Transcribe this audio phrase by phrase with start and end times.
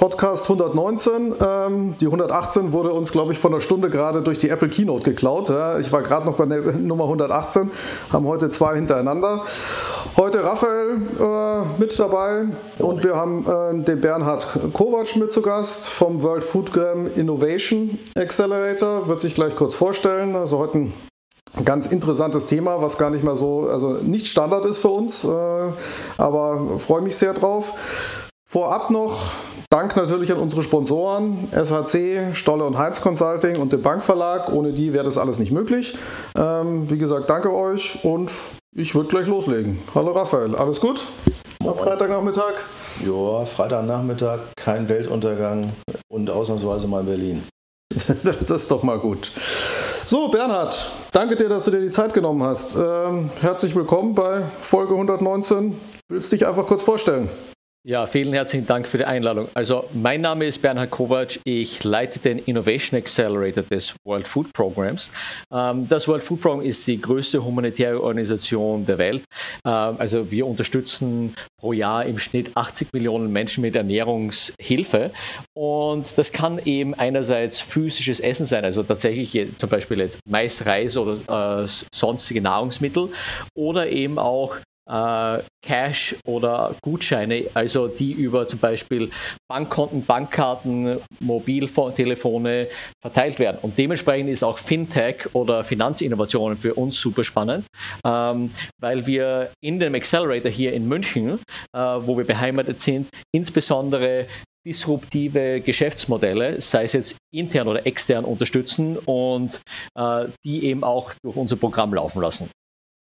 [0.00, 1.34] Podcast 119.
[1.46, 5.04] Ähm, die 118 wurde uns, glaube ich, vor einer Stunde gerade durch die Apple Keynote
[5.04, 5.50] geklaut.
[5.50, 7.70] Ja, ich war gerade noch bei der Nummer 118,
[8.10, 9.44] haben heute zwei hintereinander.
[10.16, 12.46] Heute Raphael äh, mit dabei
[12.78, 19.06] und wir haben äh, den Bernhard Kovac mit zu Gast vom World Foodgram Innovation Accelerator.
[19.06, 20.34] Wird sich gleich kurz vorstellen.
[20.34, 20.94] Also heute ein
[21.66, 25.28] ganz interessantes Thema, was gar nicht mal so, also nicht Standard ist für uns, äh,
[26.16, 27.74] aber freue mich sehr drauf.
[28.50, 29.30] Vorab noch
[29.70, 34.52] Dank natürlich an unsere Sponsoren SHC, Stolle und Heinz Consulting und dem Bankverlag.
[34.52, 35.96] Ohne die wäre das alles nicht möglich.
[36.36, 38.32] Ähm, wie gesagt, danke euch und
[38.74, 39.78] ich würde gleich loslegen.
[39.94, 41.06] Hallo Raphael, alles gut?
[41.64, 42.54] Am Freitagnachmittag?
[43.06, 45.72] Ja, Freitagnachmittag, kein Weltuntergang
[46.08, 47.44] und ausnahmsweise mal in Berlin.
[48.24, 49.30] das ist doch mal gut.
[50.06, 52.74] So, Bernhard, danke dir, dass du dir die Zeit genommen hast.
[52.74, 55.78] Ähm, herzlich willkommen bei Folge 119.
[56.08, 57.28] Willst du dich einfach kurz vorstellen?
[57.82, 59.48] Ja, vielen herzlichen Dank für die Einladung.
[59.54, 61.40] Also mein Name ist Bernhard Kovac.
[61.44, 65.10] Ich leite den Innovation Accelerator des World Food Programs.
[65.50, 69.24] Ähm, das World Food Program ist die größte humanitäre Organisation der Welt.
[69.64, 75.12] Ähm, also wir unterstützen pro Jahr im Schnitt 80 Millionen Menschen mit Ernährungshilfe.
[75.54, 80.98] Und das kann eben einerseits physisches Essen sein, also tatsächlich zum Beispiel jetzt Mais, Reis
[80.98, 83.08] oder äh, sonstige Nahrungsmittel
[83.54, 84.58] oder eben auch
[84.90, 89.10] äh, Cash oder Gutscheine, also die über zum Beispiel
[89.48, 92.68] Bankkonten, Bankkarten, Mobiltelefone
[93.00, 93.58] verteilt werden.
[93.62, 97.66] Und dementsprechend ist auch Fintech oder Finanzinnovationen für uns super spannend,
[98.04, 101.38] ähm, weil wir in dem Accelerator hier in München,
[101.72, 104.26] äh, wo wir beheimatet sind, insbesondere
[104.66, 109.62] disruptive Geschäftsmodelle, sei es jetzt intern oder extern, unterstützen und
[109.94, 112.50] äh, die eben auch durch unser Programm laufen lassen.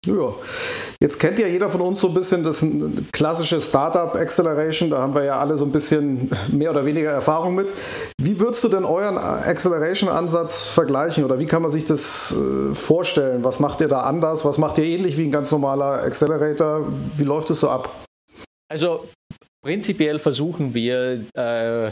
[0.05, 0.33] Ja,
[1.01, 2.63] jetzt kennt ja jeder von uns so ein bisschen das
[3.11, 4.89] klassische Startup Acceleration.
[4.89, 7.73] Da haben wir ja alle so ein bisschen mehr oder weniger Erfahrung mit.
[8.21, 13.43] Wie würdest du denn euren Acceleration-Ansatz vergleichen oder wie kann man sich das äh, vorstellen?
[13.43, 14.45] Was macht ihr da anders?
[14.45, 16.85] Was macht ihr ähnlich wie ein ganz normaler Accelerator?
[17.17, 17.89] Wie läuft es so ab?
[18.69, 19.07] Also
[19.63, 21.91] prinzipiell versuchen wir, äh,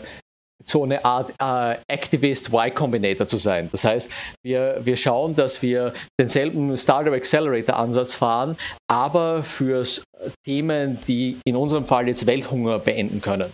[0.65, 3.69] so eine Art äh, Activist Y Combinator zu sein.
[3.71, 4.11] Das heißt,
[4.43, 8.57] wir, wir schauen, dass wir denselben Startup Accelerator Ansatz fahren,
[8.87, 9.85] aber für
[10.45, 13.51] Themen, die in unserem Fall jetzt Welthunger beenden können.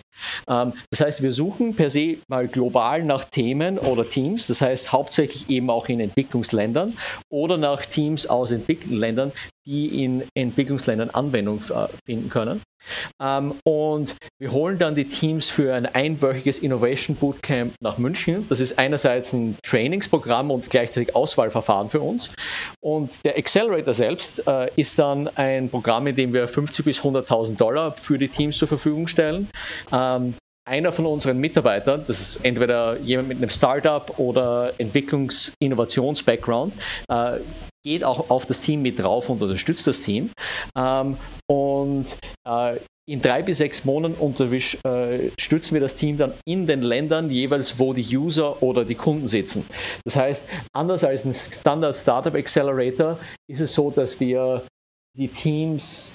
[0.48, 4.92] Ähm, das heißt, wir suchen per se mal global nach Themen oder Teams, das heißt
[4.92, 6.96] hauptsächlich eben auch in Entwicklungsländern
[7.28, 9.32] oder nach Teams aus Entwicklungsländern,
[9.66, 12.62] die in Entwicklungsländern Anwendung äh, finden können.
[13.20, 18.46] Ähm, und wir holen dann die Teams für ein einwöchiges Innovation Bootcamp nach München.
[18.48, 22.32] Das ist einerseits ein Trainingsprogramm und gleichzeitig Auswahlverfahren für uns.
[22.80, 27.56] Und der Accelerator selbst äh, ist dann ein Programm, in dem wir 50 bis 100.000
[27.56, 29.48] Dollar für die Teams zur Verfügung stellen.
[29.92, 30.34] Ähm,
[30.70, 36.72] einer von unseren Mitarbeitern, das ist entweder jemand mit einem Startup oder Entwicklungs-Innovations-Background,
[37.08, 37.40] äh,
[37.84, 40.30] geht auch auf das Team mit drauf und unterstützt das Team.
[40.78, 41.16] Ähm,
[41.48, 42.16] und
[42.46, 42.76] äh,
[43.08, 47.80] in drei bis sechs Monaten unterstützen äh, wir das Team dann in den Ländern jeweils,
[47.80, 49.66] wo die User oder die Kunden sitzen.
[50.04, 54.62] Das heißt, anders als ein Standard Startup Accelerator ist es so, dass wir
[55.18, 56.14] die Teams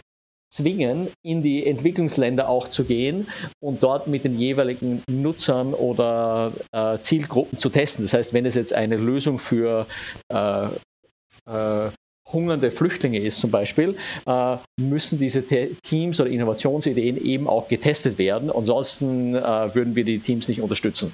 [0.55, 3.27] zwingen, in die Entwicklungsländer auch zu gehen
[3.59, 8.05] und dort mit den jeweiligen Nutzern oder äh, Zielgruppen zu testen.
[8.05, 9.85] Das heißt, wenn es jetzt eine Lösung für
[10.29, 10.67] äh,
[11.47, 11.89] äh,
[12.31, 18.49] hungernde Flüchtlinge ist zum Beispiel, äh, müssen diese Teams oder Innovationsideen eben auch getestet werden.
[18.49, 21.11] Ansonsten äh, würden wir die Teams nicht unterstützen.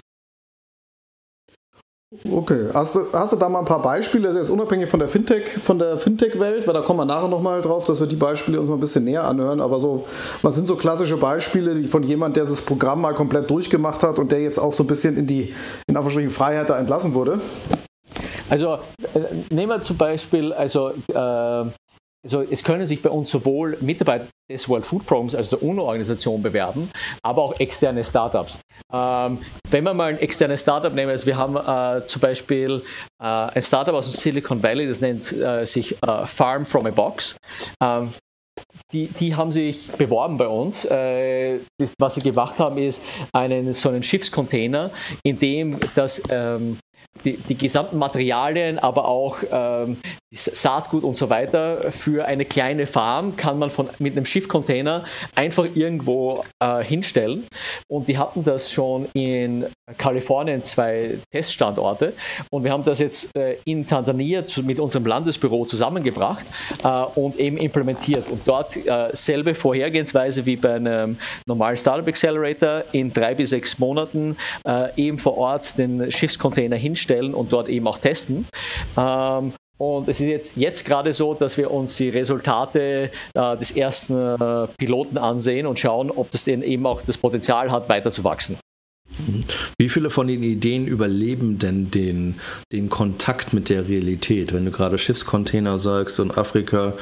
[2.30, 5.08] Okay, hast du, hast du da mal ein paar Beispiele, also jetzt unabhängig von der
[5.08, 8.60] Fintech, von der Fintech-Welt, weil da kommen wir nachher nochmal drauf, dass wir die Beispiele
[8.60, 10.06] uns mal ein bisschen näher anhören, aber so,
[10.42, 14.30] was sind so klassische Beispiele von jemand, der das Programm mal komplett durchgemacht hat und
[14.34, 15.56] der jetzt auch so ein bisschen in die,
[15.88, 17.40] in Anführungsstrichen, Freiheit da entlassen wurde?
[18.50, 18.80] Also
[19.14, 19.20] äh,
[19.50, 21.66] nehmen wir zum Beispiel, also äh,
[22.24, 26.42] also es können sich bei uns sowohl Mitarbeiter des World Food Programs, also der UNO-Organisation,
[26.42, 26.90] bewerben,
[27.24, 28.60] aber auch externe Startups.
[28.94, 29.40] Ähm,
[29.70, 32.84] wenn wir mal ein externes Startup nehmen, also wir haben äh, zum Beispiel
[33.20, 36.92] äh, ein Startup aus dem Silicon Valley, das nennt äh, sich äh, Farm from a
[36.92, 37.38] Box.
[37.82, 38.14] Ähm,
[38.92, 40.86] die, die haben sich beworben bei uns.
[40.86, 41.60] Äh,
[41.98, 43.02] was sie gemacht haben, ist
[43.34, 44.92] einen, so einen Schiffscontainer,
[45.24, 46.78] in dem das ähm,
[47.24, 49.98] die, die, gesamten Materialien, aber auch ähm,
[50.34, 55.06] Saatgut und so weiter für eine kleine Farm kann man von, mit einem Schiffcontainer
[55.36, 57.46] einfach irgendwo äh, hinstellen.
[57.88, 59.66] Und die hatten das schon in
[59.98, 62.14] Kalifornien, zwei Teststandorte.
[62.50, 66.46] Und wir haben das jetzt äh, in Tansania zu, mit unserem Landesbüro zusammengebracht
[66.84, 68.30] äh, und eben implementiert.
[68.30, 73.80] Und dort äh, selbe Vorhergehensweise wie bei einem normalen Startup Accelerator in drei bis sechs
[73.80, 78.46] Monaten äh, eben vor Ort den Schiffscontainer hinstellen und dort eben auch testen.
[78.98, 83.72] Ähm, und es ist jetzt, jetzt gerade so, dass wir uns die Resultate äh, des
[83.72, 88.12] ersten äh, Piloten ansehen und schauen, ob das denn eben auch das Potenzial hat, weiter
[88.12, 88.58] zu wachsen.
[89.78, 92.36] Wie viele von den Ideen überleben denn den,
[92.72, 94.54] den Kontakt mit der Realität?
[94.54, 96.94] Wenn du gerade Schiffscontainer sagst und Afrika,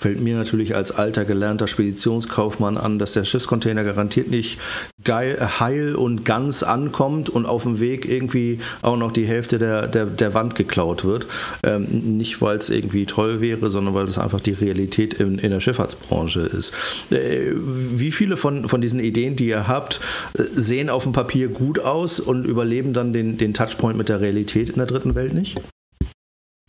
[0.00, 4.58] fällt mir natürlich als alter gelernter Speditionskaufmann an, dass der Schiffscontainer garantiert nicht
[5.04, 9.86] geil, heil und ganz ankommt und auf dem Weg irgendwie auch noch die Hälfte der,
[9.86, 11.26] der, der Wand geklaut wird.
[11.62, 15.50] Ähm, nicht, weil es irgendwie toll wäre, sondern weil es einfach die Realität in, in
[15.50, 16.72] der Schifffahrtsbranche ist.
[17.10, 20.00] Äh, wie viele von, von diesen Ideen, die ihr habt,
[20.34, 24.20] äh, sehen auf dem Papier gut aus und überleben dann den, den Touchpoint mit der
[24.20, 25.60] Realität in der dritten Welt nicht?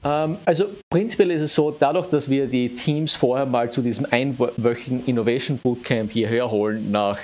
[0.04, 4.06] Ähm, also prinzipiell ist es so, dadurch, dass wir die Teams vorher mal zu diesem
[4.10, 7.20] einwöchigen Innovation Bootcamp hierher holen nach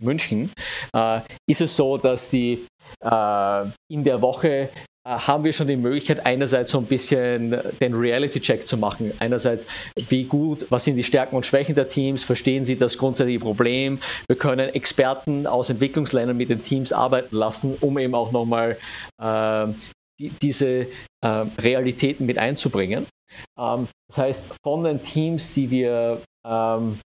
[0.00, 0.50] München,
[0.94, 2.66] äh, ist es so, dass die
[3.02, 4.70] äh, in der Woche
[5.04, 9.12] äh, haben wir schon die Möglichkeit, einerseits so ein bisschen den Reality-Check zu machen.
[9.18, 9.66] Einerseits,
[10.08, 13.98] wie gut, was sind die Stärken und Schwächen der Teams, verstehen sie das grundsätzliche Problem.
[14.28, 18.76] Wir können Experten aus Entwicklungsländern mit den Teams arbeiten lassen, um eben auch nochmal
[19.20, 19.66] äh,
[20.20, 20.86] die, diese
[21.22, 23.06] äh, Realitäten mit einzubringen.
[23.58, 26.98] Ähm, das heißt, von den Teams, die wir ähm,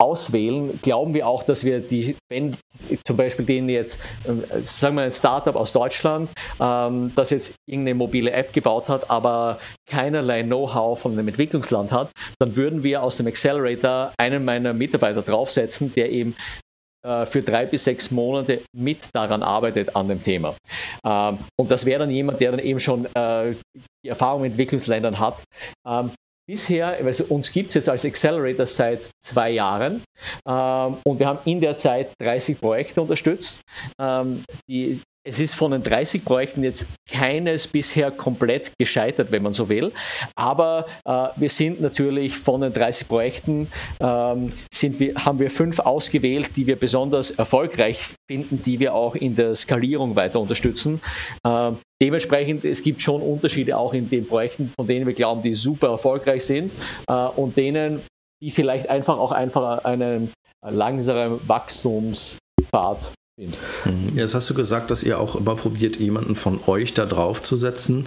[0.00, 2.56] auswählen, glauben wir auch, dass wir die, wenn
[3.04, 7.96] zum Beispiel denen jetzt, äh, sagen wir ein Startup aus Deutschland, ähm, das jetzt irgendeine
[7.96, 13.18] mobile App gebaut hat, aber keinerlei Know-how von einem Entwicklungsland hat, dann würden wir aus
[13.18, 16.34] dem Accelerator einen meiner Mitarbeiter draufsetzen, der eben
[17.02, 20.54] äh, für drei bis sechs Monate mit daran arbeitet an dem Thema.
[21.04, 23.54] Ähm, und das wäre dann jemand, der dann eben schon äh,
[24.04, 25.42] die Erfahrung in Entwicklungsländern hat.
[25.86, 26.10] Ähm,
[26.50, 30.02] Bisher, also uns gibt es jetzt als Accelerator seit zwei Jahren
[30.44, 33.62] ähm, und wir haben in der Zeit 30 Projekte unterstützt.
[34.00, 39.52] Ähm, die, es ist von den 30 Projekten jetzt keines bisher komplett gescheitert, wenn man
[39.52, 39.92] so will.
[40.34, 43.68] Aber äh, wir sind natürlich von den 30 Projekten,
[44.00, 49.14] ähm, sind wir, haben wir fünf ausgewählt, die wir besonders erfolgreich finden, die wir auch
[49.14, 51.02] in der Skalierung weiter unterstützen.
[51.46, 55.52] Ähm, dementsprechend, es gibt schon Unterschiede auch in den Projekten, von denen wir glauben, die
[55.52, 56.72] super erfolgreich sind
[57.08, 58.00] äh, und denen,
[58.42, 60.32] die vielleicht einfach auch einfach einen
[60.62, 63.12] langsamen Wachstumspfad.
[64.14, 67.56] Jetzt hast du gesagt, dass ihr auch immer probiert, jemanden von euch da drauf zu
[67.56, 68.06] setzen.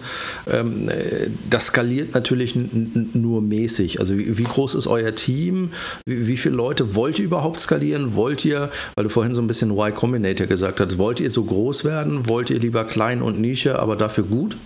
[0.52, 4.00] Ähm, äh, das skaliert natürlich nur mäßig.
[4.00, 5.72] Also wie groß ist euer Team?
[6.06, 8.16] Wie viele Leute wollt ihr überhaupt skalieren?
[8.16, 11.44] Wollt ihr, weil du vorhin so ein bisschen Y Combinator gesagt hast, wollt ihr so
[11.44, 12.30] groß werden?
[12.30, 14.58] Wollt ihr lieber klein und Nische, aber dafür gut?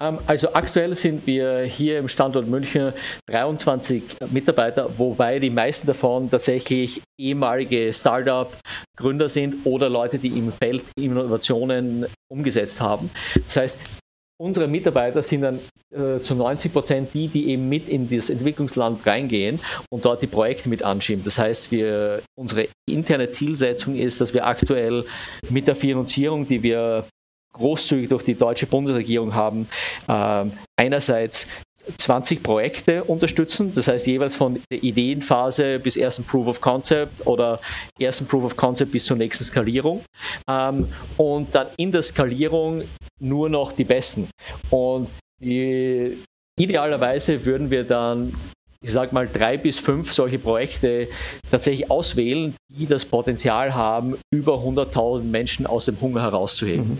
[0.00, 2.92] Ähm, also aktuell sind wir hier im Standort München
[3.26, 10.84] 23 Mitarbeiter, wobei die meisten davon tatsächlich ehemalige Startup-Gründer sind oder Leute, die im Feld
[10.96, 13.10] Innovationen umgesetzt haben.
[13.44, 13.78] Das heißt,
[14.40, 15.60] unsere Mitarbeiter sind dann
[15.92, 19.58] äh, zu 90 Prozent die, die eben mit in das Entwicklungsland reingehen
[19.90, 21.24] und dort die Projekte mit anschieben.
[21.24, 25.06] Das heißt, wir, unsere interne Zielsetzung ist, dass wir aktuell
[25.50, 27.06] mit der Finanzierung, die wir
[27.52, 29.68] großzügig durch die deutsche Bundesregierung haben,
[30.06, 30.44] äh,
[30.76, 31.46] einerseits
[31.96, 37.60] 20 Projekte unterstützen, das heißt jeweils von der Ideenphase bis ersten Proof of Concept oder
[37.98, 40.02] ersten Proof of Concept bis zur nächsten Skalierung
[40.48, 42.84] ähm, und dann in der Skalierung
[43.18, 44.28] nur noch die besten.
[44.70, 46.18] Und die,
[46.58, 48.34] idealerweise würden wir dann
[48.80, 51.08] ich sage mal, drei bis fünf solche Projekte
[51.50, 56.88] tatsächlich auswählen, die das Potenzial haben, über 100.000 Menschen aus dem Hunger herauszuheben.
[56.88, 56.98] Mhm.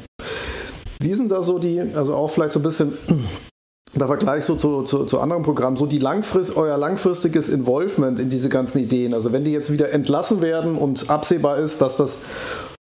[1.01, 2.99] Wie sind da so die, also auch vielleicht so ein bisschen
[3.95, 8.31] der Vergleich so zu, zu, zu, anderen Programmen, so die langfrist, euer langfristiges Involvement in
[8.31, 9.15] diese ganzen Ideen.
[9.15, 12.19] Also wenn die jetzt wieder entlassen werden und absehbar ist, dass das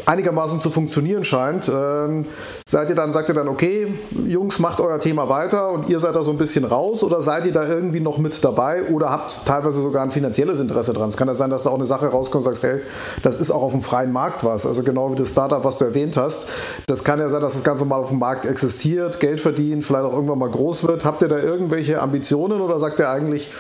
[0.07, 2.27] einigermaßen zu funktionieren scheint, ähm,
[2.69, 3.95] seid ihr dann, sagt ihr dann, okay,
[4.27, 7.47] Jungs, macht euer Thema weiter und ihr seid da so ein bisschen raus oder seid
[7.47, 11.09] ihr da irgendwie noch mit dabei oder habt teilweise sogar ein finanzielles Interesse dran?
[11.09, 12.81] Es kann ja sein, dass da auch eine Sache rauskommt und sagst, hey,
[13.23, 14.67] das ist auch auf dem freien Markt was.
[14.67, 16.47] Also genau wie das Startup, was du erwähnt hast.
[16.87, 20.05] Das kann ja sein, dass das ganz normal auf dem Markt existiert, Geld verdient, vielleicht
[20.05, 21.05] auch irgendwann mal groß wird.
[21.05, 23.51] Habt ihr da irgendwelche Ambitionen oder sagt ihr eigentlich,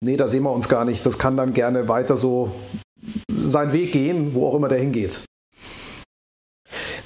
[0.00, 1.04] nee, da sehen wir uns gar nicht.
[1.06, 2.50] Das kann dann gerne weiter so
[3.28, 5.22] seinen Weg gehen, wo auch immer der hingeht.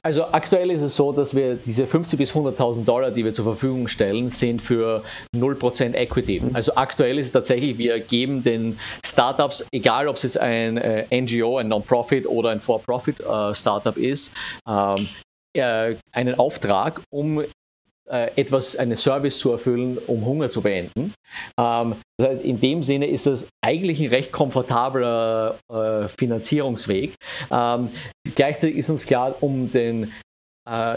[0.03, 3.45] Also aktuell ist es so, dass wir diese 50 bis 100.000 Dollar, die wir zur
[3.45, 5.03] Verfügung stellen, sind für
[5.35, 6.41] 0% Equity.
[6.41, 6.57] Mhm.
[6.57, 11.07] Also aktuell ist es tatsächlich, wir geben den Startups, egal ob es jetzt ein äh,
[11.11, 14.35] NGO, ein Non-Profit oder ein For-Profit äh, Startup ist,
[14.69, 15.09] ähm,
[15.55, 17.45] äh, einen Auftrag, um
[18.11, 21.15] etwas, einen Service zu erfüllen, um Hunger zu beenden.
[21.59, 27.15] Ähm, das heißt, in dem Sinne ist das eigentlich ein recht komfortabler äh, Finanzierungsweg.
[27.51, 27.91] Ähm,
[28.35, 30.13] gleichzeitig ist uns klar, um den
[30.69, 30.97] äh,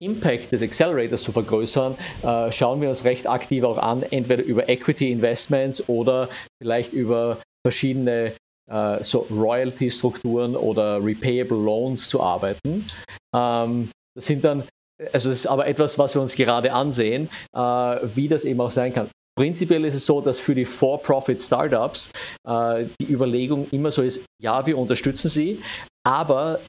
[0.00, 4.68] Impact des Accelerators zu vergrößern, äh, schauen wir uns recht aktiv auch an, entweder über
[4.68, 6.28] Equity Investments oder
[6.60, 8.32] vielleicht über verschiedene
[8.70, 12.86] äh, so Royalty-Strukturen oder Repayable Loans zu arbeiten.
[13.34, 14.64] Ähm, das sind dann
[15.12, 18.70] also es ist aber etwas, was wir uns gerade ansehen, äh, wie das eben auch
[18.70, 19.10] sein kann.
[19.36, 22.10] Prinzipiell ist es so, dass für die For-Profit-Startups
[22.46, 25.60] äh, die Überlegung immer so ist, ja, wir unterstützen sie,
[26.04, 26.60] aber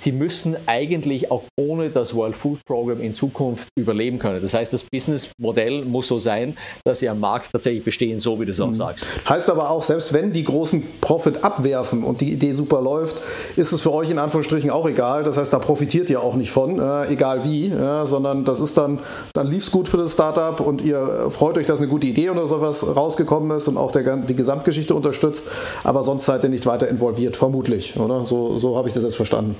[0.00, 4.40] sie müssen eigentlich auch ohne das World Food Program in Zukunft überleben können.
[4.40, 8.44] Das heißt, das Businessmodell muss so sein, dass sie am Markt tatsächlich bestehen, so wie
[8.44, 8.74] du es auch mhm.
[8.74, 9.06] sagst.
[9.28, 13.20] Heißt aber auch, selbst wenn die großen Profit abwerfen und die Idee super läuft,
[13.56, 15.24] ist es für euch in Anführungsstrichen auch egal.
[15.24, 18.76] Das heißt, da profitiert ihr auch nicht von, äh, egal wie, ja, sondern das ist
[18.76, 19.00] dann,
[19.34, 22.30] dann lief es gut für das Startup und ihr freut euch, dass eine gute Idee
[22.30, 25.46] oder sowas rausgekommen ist und auch der, die Gesamtgeschichte unterstützt,
[25.84, 28.24] aber sonst seid ihr nicht weiter involviert, vermutlich, oder?
[28.24, 29.56] So, so habe ich das jetzt verstanden.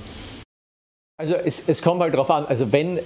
[1.17, 2.99] Also es, es kommt halt darauf an, also wenn,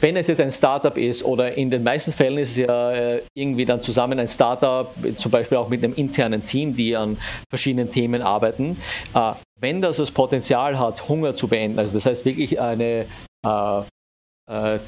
[0.00, 3.22] wenn es jetzt ein Startup ist oder in den meisten Fällen ist es ja äh,
[3.34, 7.90] irgendwie dann zusammen ein Startup, zum Beispiel auch mit einem internen Team, die an verschiedenen
[7.90, 8.76] Themen arbeiten,
[9.14, 13.06] äh, wenn das das Potenzial hat, Hunger zu beenden, also das heißt wirklich eine
[13.44, 13.82] äh,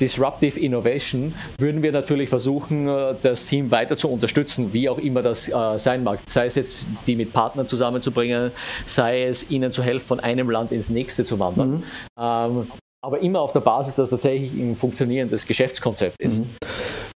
[0.00, 5.22] Disruptive Innovation würden wir natürlich versuchen, äh, das Team weiter zu unterstützen, wie auch immer
[5.22, 6.20] das äh, sein mag.
[6.26, 8.50] Sei es jetzt, die mit Partnern zusammenzubringen,
[8.86, 11.70] sei es ihnen zu helfen, von einem Land ins nächste zu wandern.
[11.70, 11.82] Mhm.
[12.18, 12.66] Ähm,
[13.04, 16.40] aber immer auf der Basis, dass tatsächlich ein funktionierendes Geschäftskonzept ist.
[16.40, 16.50] Mhm.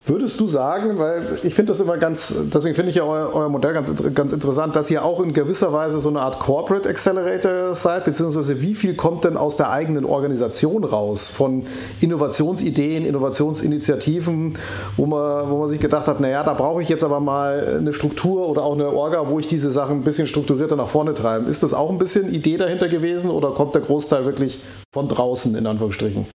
[0.08, 3.50] Würdest du sagen, weil ich finde das immer ganz, deswegen finde ich ja euer, euer,
[3.50, 7.74] Modell ganz, ganz interessant, dass ihr auch in gewisser Weise so eine Art Corporate Accelerator
[7.74, 11.64] seid, beziehungsweise wie viel kommt denn aus der eigenen Organisation raus von
[12.02, 14.60] Innovationsideen, Innovationsinitiativen,
[14.96, 17.92] wo man, wo man sich gedacht hat, naja, da brauche ich jetzt aber mal eine
[17.92, 21.50] Struktur oder auch eine Orga, wo ich diese Sachen ein bisschen strukturierter nach vorne treibe.
[21.50, 24.60] Ist das auch ein bisschen Idee dahinter gewesen oder kommt der Großteil wirklich
[24.94, 26.28] von draußen, in Anführungsstrichen?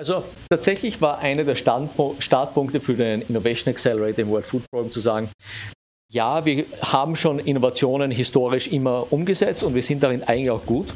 [0.00, 4.98] Also tatsächlich war einer der Startpunkte für den Innovation Accelerator im World Food Program zu
[4.98, 5.28] sagen,
[6.10, 10.86] ja, wir haben schon Innovationen historisch immer umgesetzt und wir sind darin eigentlich auch gut.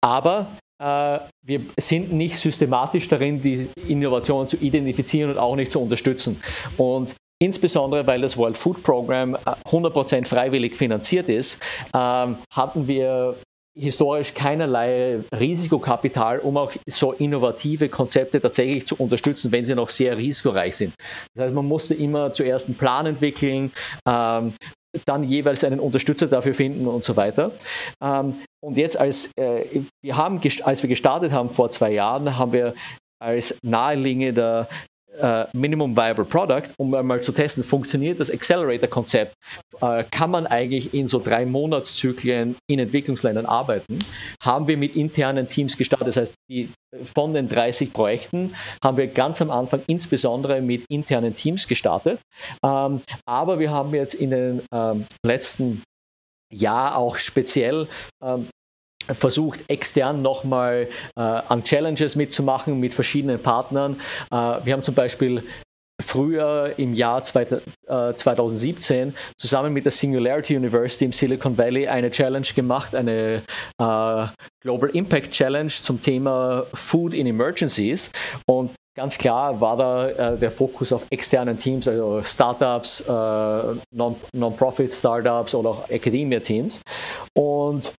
[0.00, 0.46] Aber
[0.82, 6.40] äh, wir sind nicht systematisch darin, die Innovationen zu identifizieren und auch nicht zu unterstützen.
[6.78, 11.62] Und Insbesondere weil das World Food Program 100% äh, freiwillig finanziert ist,
[11.94, 13.36] ähm, hatten wir
[13.78, 20.16] historisch keinerlei Risikokapital, um auch so innovative Konzepte tatsächlich zu unterstützen, wenn sie noch sehr
[20.16, 20.94] risikoreich sind.
[21.34, 23.72] Das heißt, man musste immer zuerst einen Plan entwickeln,
[24.06, 24.54] ähm,
[25.04, 27.52] dann jeweils einen Unterstützer dafür finden und so weiter.
[28.02, 32.52] Ähm, und jetzt, als, äh, wir haben, als wir gestartet haben vor zwei Jahren, haben
[32.52, 32.74] wir
[33.20, 34.68] als naheliegender
[35.18, 39.34] äh, Minimum Viable Product, um einmal zu testen, funktioniert das Accelerator-Konzept,
[39.80, 43.98] äh, kann man eigentlich in so drei Monatszyklen in Entwicklungsländern arbeiten,
[44.42, 46.08] haben wir mit internen Teams gestartet.
[46.08, 46.70] Das heißt, die,
[47.14, 52.20] von den 30 Projekten haben wir ganz am Anfang insbesondere mit internen Teams gestartet.
[52.64, 55.82] Ähm, aber wir haben jetzt in den ähm, letzten
[56.52, 57.88] Jahr auch speziell
[58.22, 58.48] ähm,
[59.12, 64.00] versucht, extern nochmal äh, an Challenges mitzumachen mit verschiedenen Partnern.
[64.30, 65.44] Äh, wir haben zum Beispiel
[66.00, 72.46] früher im Jahr 2017 äh, zusammen mit der Singularity University im Silicon Valley eine Challenge
[72.54, 73.42] gemacht, eine
[73.80, 74.26] äh,
[74.62, 78.10] Global Impact Challenge zum Thema Food in Emergencies.
[78.46, 85.54] Und ganz klar war da äh, der Fokus auf externen Teams, also Startups, äh, Non-Profit-Startups
[85.54, 86.80] oder auch Academia-Teams.
[87.34, 87.92] Und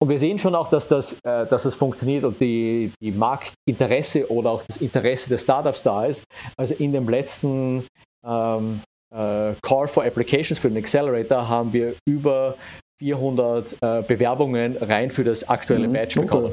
[0.00, 4.30] und wir sehen schon auch, dass das, äh, dass das funktioniert und die, die Marktinteresse
[4.30, 6.24] oder auch das Interesse der Startups da ist.
[6.56, 7.84] Also in dem letzten
[8.24, 12.56] ähm, äh, Call for Applications für den Accelerator haben wir über
[13.00, 16.52] 400 äh, Bewerbungen rein für das aktuelle mhm, Batch bekommen.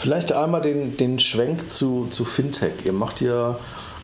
[0.00, 2.84] Vielleicht einmal den, den Schwenk zu, zu Fintech.
[2.84, 3.58] Ihr macht ja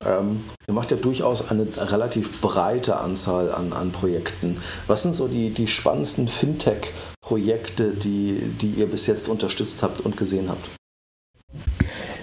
[0.06, 4.62] ähm, ihr macht ja durchaus eine relativ breite Anzahl an, an Projekten.
[4.86, 10.16] Was sind so die, die spannendsten Fintech-Projekte, die, die ihr bis jetzt unterstützt habt und
[10.16, 10.70] gesehen habt?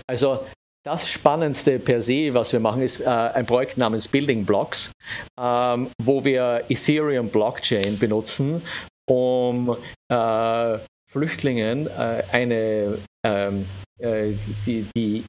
[0.07, 0.39] Also
[0.85, 4.91] das Spannendste per se, was wir machen, ist äh, ein Projekt namens Building Blocks,
[5.39, 8.61] ähm, wo wir Ethereum Blockchain benutzen,
[9.07, 9.77] um
[10.09, 10.77] äh,
[11.09, 13.65] Flüchtlingen äh, eine ähm,
[13.99, 14.33] äh,
[14.65, 15.23] die, die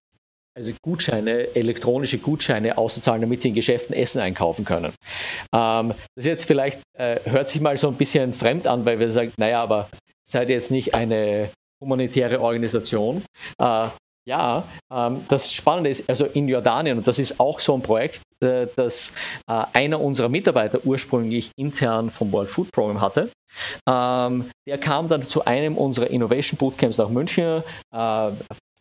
[0.54, 4.92] also Gutscheine, elektronische Gutscheine auszuzahlen, damit sie in Geschäften Essen einkaufen können.
[5.52, 9.10] Ähm, das jetzt vielleicht äh, hört sich mal so ein bisschen fremd an, weil wir
[9.10, 9.88] sagen, naja, aber
[10.22, 13.24] seid ihr jetzt nicht eine humanitäre Organisation?
[13.58, 13.88] Äh,
[14.26, 18.22] ja, ähm, das Spannende ist, also in Jordanien, und das ist auch so ein Projekt,
[18.40, 19.12] äh, das
[19.46, 23.30] äh, einer unserer Mitarbeiter ursprünglich intern vom World Food Program hatte.
[23.86, 28.30] Ähm, der kam dann zu einem unserer Innovation Bootcamps nach München, äh,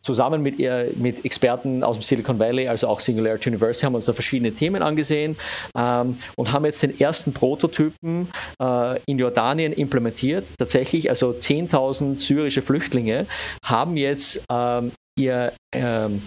[0.04, 4.12] zusammen mit, mit Experten aus dem Silicon Valley, also auch Singularity University, haben uns da
[4.12, 5.36] verschiedene Themen angesehen
[5.76, 8.28] ähm, und haben jetzt den ersten Prototypen
[8.60, 10.46] äh, in Jordanien implementiert.
[10.58, 13.26] Tatsächlich, also 10.000 syrische Flüchtlinge
[13.64, 16.22] haben jetzt ähm, ihr ähm,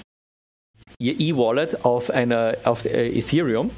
[1.00, 3.69] ihr E-Wallet auf einer auf Ethereum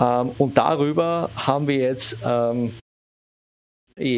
[0.00, 2.74] ähm, und darüber haben wir jetzt ähm,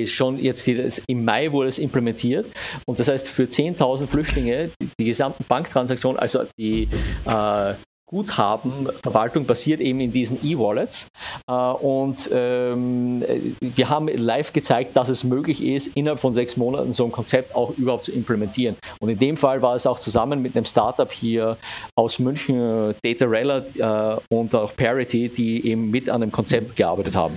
[0.07, 0.67] schon jetzt
[1.07, 2.49] im Mai wurde es implementiert.
[2.87, 6.89] Und das heißt für 10.000 Flüchtlinge die, die gesamten Banktransaktionen, also die
[7.27, 7.75] äh,
[8.17, 11.09] Guthabenverwaltung basiert eben in diesen E-Wallets.
[11.49, 13.23] Äh, und ähm,
[13.61, 17.55] wir haben live gezeigt, dass es möglich ist, innerhalb von sechs Monaten so ein Konzept
[17.55, 18.77] auch überhaupt zu implementieren.
[19.01, 21.59] Und in dem Fall war es auch zusammen mit einem Startup hier
[21.95, 27.37] aus München, Datarella äh, und auch Parity, die eben mit an dem Konzept gearbeitet haben.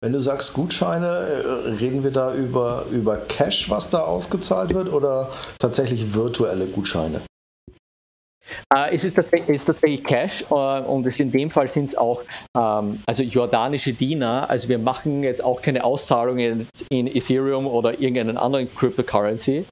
[0.00, 4.92] Wenn du sagst Gutscheine, äh, reden wir da über, über Cash, was da ausgezahlt wird,
[4.92, 7.20] oder tatsächlich virtuelle Gutscheine?
[8.74, 11.96] Äh, es ist tatsächlich, ist tatsächlich Cash äh, und es in dem Fall sind es
[11.96, 12.22] auch
[12.56, 14.48] ähm, also jordanische Diener.
[14.48, 19.64] Also wir machen jetzt auch keine Auszahlungen in Ethereum oder irgendeinen anderen Cryptocurrency,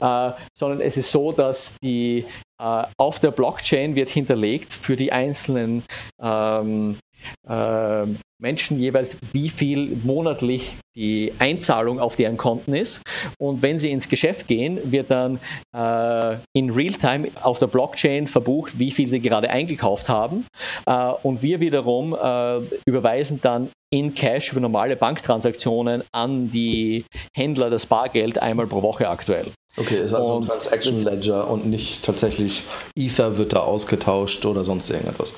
[0.00, 2.26] äh, sondern es ist so, dass die
[2.60, 5.82] äh, auf der Blockchain wird hinterlegt für die einzelnen
[6.22, 6.98] ähm,
[7.48, 8.06] äh,
[8.40, 13.02] Menschen jeweils, wie viel monatlich die Einzahlung auf deren Konten ist.
[13.38, 15.38] Und wenn sie ins Geschäft gehen, wird dann
[15.74, 20.46] äh, in Realtime auf der Blockchain verbucht, wie viel sie gerade eingekauft haben.
[20.86, 27.04] Äh, und wir wiederum äh, überweisen dann in Cash für normale Banktransaktionen an die
[27.36, 29.52] Händler das Bargeld einmal pro Woche aktuell.
[29.76, 32.62] Okay, ist also und ein Transaction Ledger und nicht tatsächlich
[32.96, 35.36] Ether wird da ausgetauscht oder sonst irgendetwas.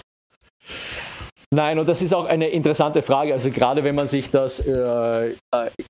[1.55, 3.35] Nein, und das ist auch eine interessante Frage.
[3.35, 5.35] Also gerade wenn man sich das äh, äh,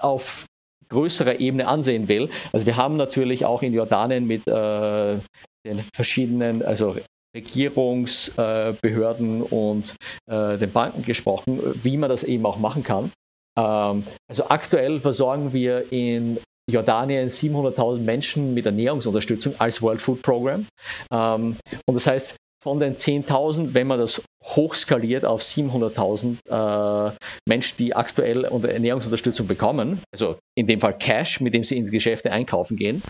[0.00, 0.46] auf
[0.88, 2.30] größerer Ebene ansehen will.
[2.52, 5.18] Also wir haben natürlich auch in Jordanien mit äh,
[5.64, 6.96] den verschiedenen, also
[7.34, 9.94] Regierungsbehörden äh, und
[10.28, 13.12] den Banken gesprochen, wie man das eben auch machen kann.
[13.56, 16.38] Ähm, also aktuell versorgen wir in
[16.70, 20.66] Jordanien 700.000 Menschen mit Ernährungsunterstützung als World Food Program.
[21.12, 27.12] Ähm, und das heißt, von den 10.000, wenn man das hochskaliert auf 700.000 äh,
[27.46, 31.90] Menschen, die aktuell Ernährungsunterstützung bekommen, also in dem Fall Cash, mit dem sie in die
[31.90, 33.02] Geschäfte einkaufen gehen,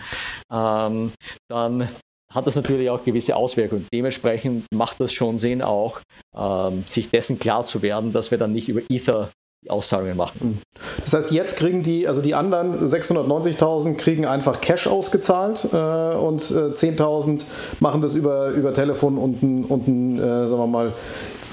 [0.51, 1.11] ähm,
[1.49, 1.89] dann
[2.31, 3.85] hat das natürlich auch gewisse Auswirkungen.
[3.93, 6.01] Dementsprechend macht das schon Sinn, auch
[6.35, 9.29] ähm, sich dessen klar zu werden, dass wir dann nicht über Ether
[9.69, 10.39] Auszahlungen machen.
[10.39, 10.57] Hm.
[11.03, 16.41] Das heißt, jetzt kriegen die, also die anderen 690.000 kriegen einfach Cash ausgezahlt äh, und
[16.51, 17.45] äh, 10.000
[17.79, 20.93] machen das über, über Telefon und ein, und ein äh, sagen wir mal,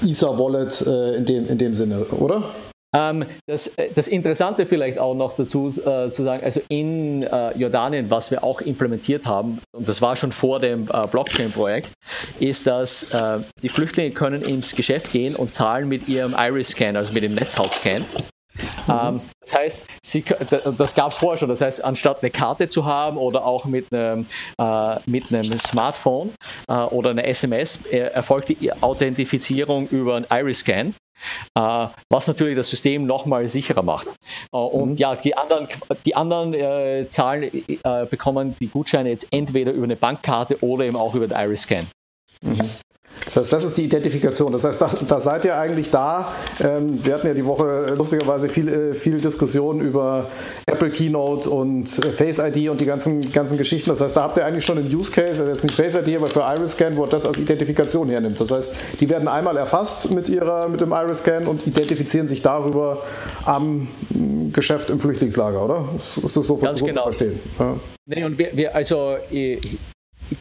[0.02, 2.42] Ether-Wallet äh, in, dem, in dem Sinne, oder?
[2.92, 7.56] Ähm, das, äh, das, Interessante vielleicht auch noch dazu äh, zu sagen, also in äh,
[7.56, 11.92] Jordanien, was wir auch implementiert haben, und das war schon vor dem äh, Blockchain-Projekt,
[12.40, 17.12] ist, dass äh, die Flüchtlinge können ins Geschäft gehen und zahlen mit ihrem Iris-Scan, also
[17.12, 18.04] mit dem Netzhautscan.
[18.86, 18.92] Mhm.
[18.92, 20.24] Ähm, das heißt, sie,
[20.76, 21.48] das gab es vorher schon.
[21.48, 24.26] Das heißt, anstatt eine Karte zu haben oder auch mit einem,
[24.58, 26.32] äh, mit einem Smartphone
[26.68, 30.92] äh, oder einer SMS, erfolgt die Authentifizierung über einen Iris-Scan.
[31.54, 34.08] Äh, was natürlich das System nochmal sicherer macht.
[34.52, 34.96] Äh, und mhm.
[34.96, 35.68] ja, die anderen,
[36.04, 40.96] die anderen äh, Zahlen äh, bekommen die Gutscheine jetzt entweder über eine Bankkarte oder eben
[40.96, 41.86] auch über den Iris-Scan.
[42.42, 42.70] Mhm.
[43.30, 44.50] Das heißt, das ist die Identifikation.
[44.50, 46.34] Das heißt, da, da seid ihr eigentlich da.
[46.60, 50.26] Ähm, wir hatten ja die Woche lustigerweise viel, äh, viel Diskussion über
[50.66, 53.88] Apple Keynote und äh, Face ID und die ganzen, ganzen Geschichten.
[53.90, 56.16] Das heißt, da habt ihr eigentlich schon einen Use Case, also jetzt nicht Face ID,
[56.16, 58.40] aber für Iris Scan, wo das als Identifikation hernimmt.
[58.40, 62.42] Das heißt, die werden einmal erfasst mit, ihrer, mit dem Iris Scan und identifizieren sich
[62.42, 63.02] darüber
[63.44, 65.84] am mm, Geschäft im Flüchtlingslager, oder?
[65.96, 67.02] Ist das so, Ganz so genau.
[67.02, 67.40] zu verstehen?
[67.60, 67.76] Ja.
[68.06, 69.14] Nee, und wir, wir also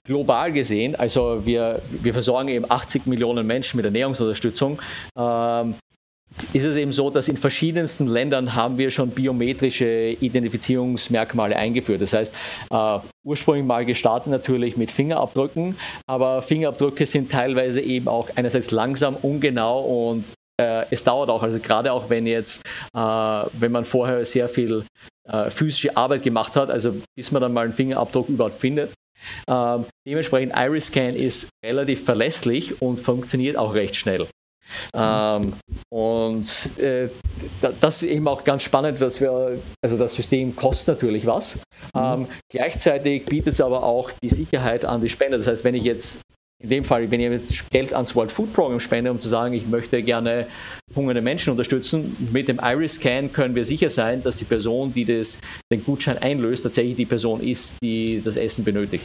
[0.06, 4.82] global gesehen, also wir, wir versorgen eben 80 Millionen Menschen mit Ernährungsunterstützung,
[5.18, 5.76] ähm,
[6.54, 12.02] ist es eben so, dass in verschiedensten Ländern haben wir schon biometrische Identifizierungsmerkmale eingeführt.
[12.02, 12.34] Das heißt,
[12.70, 15.76] äh, ursprünglich mal gestartet natürlich mit Fingerabdrücken,
[16.08, 20.26] aber Fingerabdrücke sind teilweise eben auch einerseits langsam, ungenau und
[20.60, 21.44] äh, es dauert auch.
[21.44, 24.86] Also gerade auch wenn jetzt, äh, wenn man vorher sehr viel
[25.28, 28.92] äh, physische Arbeit gemacht hat, also bis man dann mal einen Fingerabdruck überhaupt findet.
[29.48, 34.28] Ähm, dementsprechend Iris-Scan ist relativ verlässlich und funktioniert auch recht schnell.
[34.94, 35.54] Ähm,
[35.90, 37.10] und äh,
[37.82, 41.60] das ist eben auch ganz spannend, dass wir, also das System kostet natürlich was.
[41.96, 45.38] Ähm, gleichzeitig bietet es aber auch die Sicherheit an die Spender.
[45.38, 46.20] Das heißt, wenn ich jetzt
[46.62, 49.68] in dem Fall, wenn jetzt Geld ans World Food Program spende, um zu sagen, ich
[49.68, 50.48] möchte gerne
[50.96, 55.38] hungernde Menschen unterstützen, mit dem Iris-Scan können wir sicher sein, dass die Person, die das,
[55.72, 59.04] den Gutschein einlöst, tatsächlich die Person ist, die das Essen benötigt.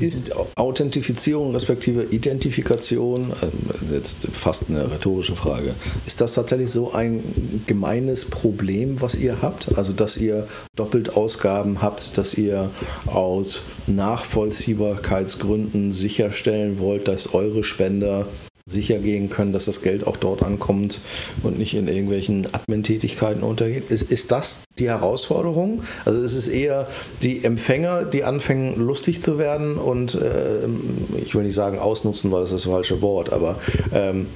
[0.00, 3.50] Ist Authentifizierung respektive Identifikation, ähm,
[3.90, 5.74] jetzt fast eine rhetorische Frage,
[6.06, 9.76] ist das tatsächlich so ein gemeines Problem, was ihr habt?
[9.76, 12.70] Also, dass ihr doppelt Ausgaben habt, dass ihr
[13.06, 18.26] aus Nachvollziehbarkeitsgründen sicherstellen wollt, wollt, dass eure Spender
[18.64, 21.00] sicher gehen können, dass das Geld auch dort ankommt
[21.42, 23.90] und nicht in irgendwelchen Admin-Tätigkeiten untergeht.
[23.90, 25.82] Ist, ist das die Herausforderung?
[26.04, 26.86] Also ist es eher
[27.22, 30.68] die Empfänger, die anfangen lustig zu werden und äh,
[31.16, 33.58] ich will nicht sagen ausnutzen, weil das ist das falsche Wort, aber
[33.92, 34.28] ähm,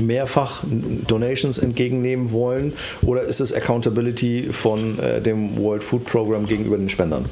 [0.00, 6.76] mehrfach Donations entgegennehmen wollen oder ist es Accountability von äh, dem World Food Program gegenüber
[6.76, 7.28] den Spendern?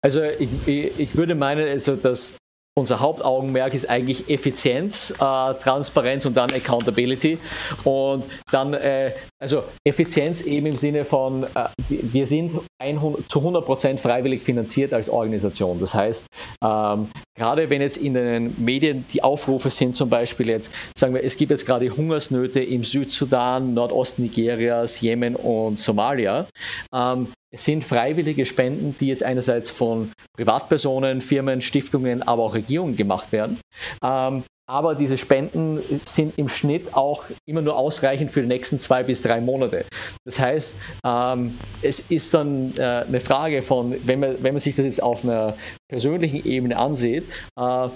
[0.00, 2.36] Also ich, ich, würde meinen, also dass
[2.76, 5.14] unser Hauptaugenmerk ist eigentlich Effizienz, äh,
[5.54, 7.38] Transparenz und dann Accountability.
[7.84, 14.00] Und dann, äh, also Effizienz eben im Sinne von, äh, wir sind 100, zu 100%
[14.00, 15.78] freiwillig finanziert als Organisation.
[15.78, 16.26] Das heißt,
[16.64, 21.22] ähm, gerade wenn jetzt in den Medien die Aufrufe sind, zum Beispiel jetzt, sagen wir,
[21.22, 26.48] es gibt jetzt gerade Hungersnöte im Südsudan, Nordost-Nigerias, Jemen und Somalia,
[26.92, 32.96] ähm, es sind freiwillige Spenden, die jetzt einerseits von Privatpersonen, Firmen, Stiftungen, aber auch Regierungen
[32.96, 33.60] gemacht werden.
[34.02, 39.04] Ähm, aber diese Spenden sind im Schnitt auch immer nur ausreichend für die nächsten zwei
[39.04, 39.84] bis drei Monate.
[40.24, 44.74] Das heißt, ähm, es ist dann äh, eine Frage von, wenn man, wenn man sich
[44.74, 45.56] das jetzt auf einer
[45.88, 47.24] persönlichen Ebene ansieht,
[47.56, 47.88] äh,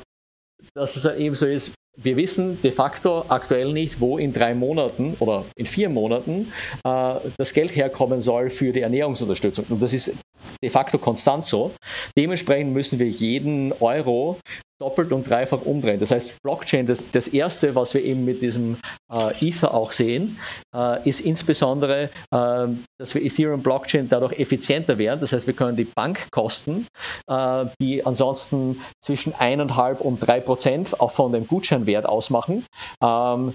[0.74, 4.54] dass es dann eben so ist, wir wissen de facto aktuell nicht, wo in drei
[4.54, 6.52] Monaten oder in vier Monaten
[6.84, 9.66] äh, das Geld herkommen soll für die Ernährungsunterstützung.
[9.68, 10.14] Und das ist
[10.62, 11.72] de facto konstant so.
[12.16, 14.38] Dementsprechend müssen wir jeden Euro
[14.80, 16.00] doppelt und dreifach umdrehen.
[16.00, 18.76] Das heißt, Blockchain, das, das erste, was wir eben mit diesem
[19.10, 20.38] äh, Ether auch sehen,
[20.74, 25.20] äh, ist insbesondere, äh, dass wir Ethereum Blockchain dadurch effizienter werden.
[25.20, 26.86] Das heißt, wir können die Bankkosten,
[27.26, 32.64] äh, die ansonsten zwischen eineinhalb und drei Prozent auch von dem Gutscheinwert ausmachen,
[33.02, 33.54] ähm,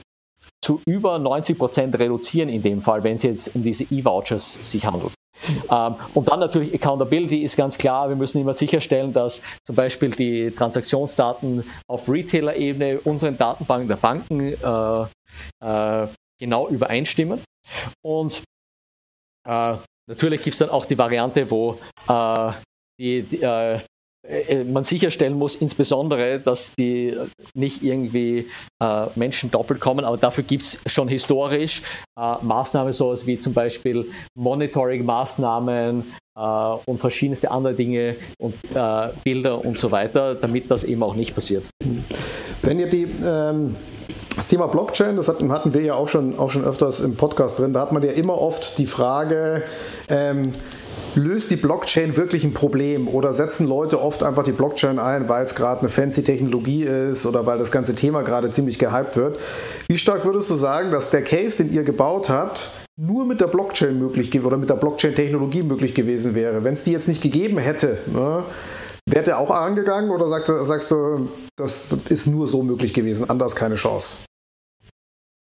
[0.62, 4.86] zu über 90 Prozent reduzieren in dem Fall, wenn es jetzt um diese E-Vouchers sich
[4.86, 5.13] handelt.
[5.69, 8.10] Ähm, und dann natürlich Accountability ist ganz klar.
[8.10, 14.39] Wir müssen immer sicherstellen, dass zum Beispiel die Transaktionsdaten auf Retailer-Ebene unseren Datenbanken der Banken
[14.41, 16.08] äh, äh,
[16.39, 17.41] genau übereinstimmen.
[18.02, 18.43] Und
[19.48, 22.52] äh, natürlich gibt es dann auch die Variante, wo äh,
[23.00, 23.80] die, die äh,
[24.65, 27.17] man sicherstellen muss, insbesondere, dass die
[27.53, 28.47] nicht irgendwie
[28.81, 31.81] äh, Menschen doppelt kommen, aber dafür gibt es schon historisch
[32.17, 36.41] äh, Maßnahmen, sowas wie zum Beispiel Monitoring-Maßnahmen äh,
[36.86, 41.36] und verschiedenste andere Dinge und äh, Bilder und so weiter, damit das eben auch nicht
[41.36, 41.65] passiert.
[42.62, 43.75] Wenn ihr die ähm
[44.36, 47.71] das Thema Blockchain, das hatten wir ja auch schon, auch schon öfters im Podcast drin,
[47.73, 49.63] da hat man ja immer oft die Frage,
[50.09, 50.53] ähm,
[51.15, 55.43] löst die Blockchain wirklich ein Problem oder setzen Leute oft einfach die Blockchain ein, weil
[55.43, 59.39] es gerade eine fancy Technologie ist oder weil das ganze Thema gerade ziemlich gehypt wird.
[59.88, 63.47] Wie stark würdest du sagen, dass der Case, den ihr gebaut habt, nur mit der
[63.47, 66.63] Blockchain möglich oder mit der Blockchain-Technologie möglich gewesen wäre?
[66.63, 68.43] Wenn es die jetzt nicht gegeben hätte, ne,
[69.10, 73.29] wäre der auch angegangen oder sagst du, sagst du, das ist nur so möglich gewesen,
[73.29, 74.19] anders keine Chance?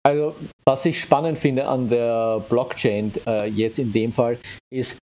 [0.03, 0.33] Also,
[0.65, 4.39] was ich spannend finde an der Blockchain äh, jetzt in dem Fall,
[4.71, 4.97] ist,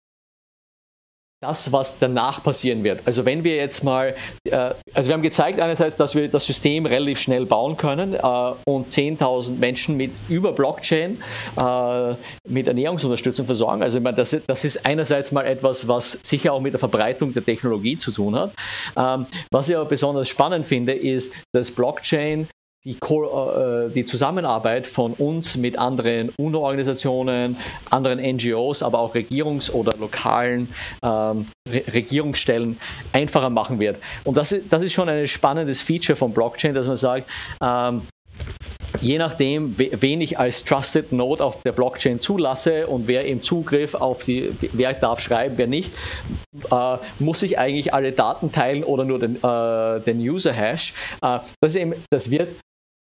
[1.45, 3.01] das, was danach passieren wird.
[3.05, 6.85] Also wenn wir jetzt mal, äh, also wir haben gezeigt einerseits, dass wir das System
[6.85, 8.19] relativ schnell bauen können äh,
[8.65, 11.21] und 10.000 Menschen mit über Blockchain
[11.59, 12.15] äh,
[12.47, 13.83] mit Ernährungsunterstützung versorgen.
[13.83, 17.33] Also ich meine, das, das ist einerseits mal etwas, was sicher auch mit der Verbreitung
[17.33, 18.51] der Technologie zu tun hat.
[18.97, 22.47] Ähm, was ich aber besonders spannend finde, ist, dass Blockchain
[22.85, 27.57] die, äh, die, Zusammenarbeit von uns mit anderen UNO-Organisationen,
[27.89, 30.69] anderen NGOs, aber auch Regierungs- oder lokalen
[31.03, 32.77] ähm, Re Regierungsstellen
[33.11, 33.99] einfacher machen wird.
[34.23, 37.29] Und das ist, das ist schon ein spannendes Feature von Blockchain, dass man sagt,
[37.61, 38.03] ähm,
[39.01, 43.95] je nachdem, wen ich als Trusted Node auf der Blockchain zulasse und wer im Zugriff
[43.95, 45.93] auf die, wer darf schreiben, wer nicht,
[46.71, 50.93] äh, muss ich eigentlich alle Daten teilen oder nur den, äh, den User-Hash.
[51.21, 51.77] Äh, das,
[52.11, 52.49] das wird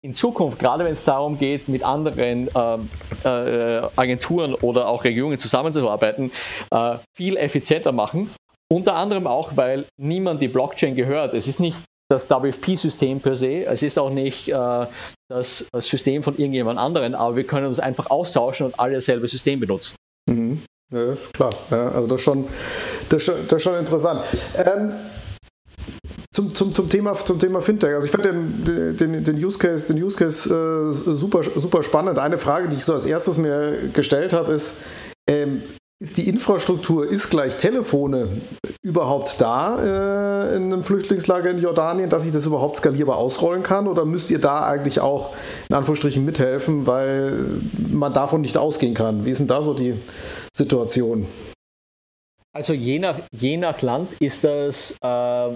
[0.02, 2.88] in Zukunft, gerade wenn es darum geht, mit anderen ähm,
[3.24, 6.32] äh, Agenturen oder auch Regierungen zusammenzuarbeiten,
[6.70, 8.30] äh, viel effizienter machen.
[8.72, 11.34] Unter anderem auch, weil niemand die Blockchain gehört.
[11.34, 14.86] Es ist nicht das WFP-System per se, es ist auch nicht äh,
[15.28, 19.60] das System von irgendjemand anderen, aber wir können uns einfach austauschen und alle dasselbe System
[19.60, 19.94] benutzen.
[20.28, 20.62] Mhm.
[20.92, 22.48] Ja, klar, ja, also das ist schon,
[23.10, 24.24] das ist, das ist schon interessant.
[24.56, 24.92] Ähm,
[26.32, 27.94] zum, zum, zum, Thema, zum Thema Fintech.
[27.94, 32.18] Also ich fand den, den, den Use Case, den Use Case äh, super, super spannend.
[32.18, 34.76] Eine Frage, die ich so als erstes mir gestellt habe, ist,
[35.28, 35.62] ähm,
[36.02, 38.40] ist die Infrastruktur, ist gleich Telefone
[38.80, 39.76] überhaupt da
[40.52, 43.88] äh, in einem Flüchtlingslager in Jordanien, dass ich das überhaupt skalierbar ausrollen kann?
[43.88, 45.34] Oder müsst ihr da eigentlich auch
[45.68, 49.24] in Anführungsstrichen mithelfen, weil man davon nicht ausgehen kann?
[49.24, 49.94] Wie ist denn da so die
[50.54, 51.26] Situation?
[52.52, 55.50] Also je nach, je nach Land ist das äh,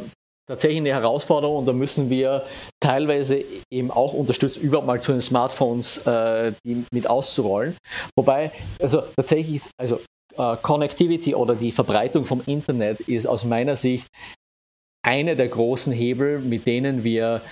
[0.46, 2.44] tatsächlich eine Herausforderung und da müssen wir
[2.80, 7.76] teilweise eben auch unterstützen, überhaupt mal zu den Smartphones äh, die mit auszurollen.
[8.16, 10.00] Wobei, also tatsächlich ist, also
[10.37, 14.09] äh, Connectivity oder die Verbreitung vom Internet ist aus meiner Sicht
[15.02, 17.42] eine der großen Hebel, mit denen wir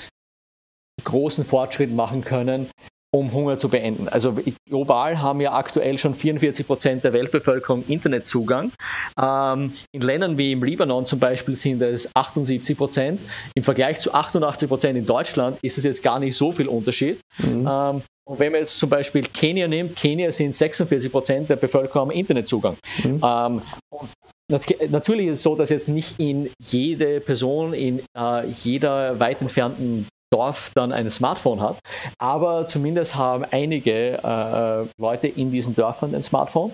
[1.05, 2.71] großen Fortschritt machen können,
[3.15, 4.09] um Hunger zu beenden.
[4.09, 8.73] Also global haben ja aktuell schon 44 Prozent der Weltbevölkerung Internetzugang.
[9.21, 13.21] Ähm, in Ländern wie im Libanon zum Beispiel sind es 78 Prozent.
[13.55, 17.21] Im Vergleich zu 88 Prozent in Deutschland ist es jetzt gar nicht so viel Unterschied.
[17.39, 17.69] Mhm.
[17.71, 22.09] Ähm, und wenn man jetzt zum Beispiel Kenia nimmt, Kenia sind 46 Prozent der Bevölkerung
[22.09, 22.77] am Internetzugang.
[23.05, 23.21] Mhm.
[23.23, 24.11] Ähm, und
[24.49, 30.07] Natürlich ist es so, dass jetzt nicht in jede Person in äh, jeder weit entfernten
[30.33, 31.79] Dorf dann ein Smartphone hat.
[32.19, 36.73] Aber zumindest haben einige äh, Leute in diesen Dörfern ein Smartphone.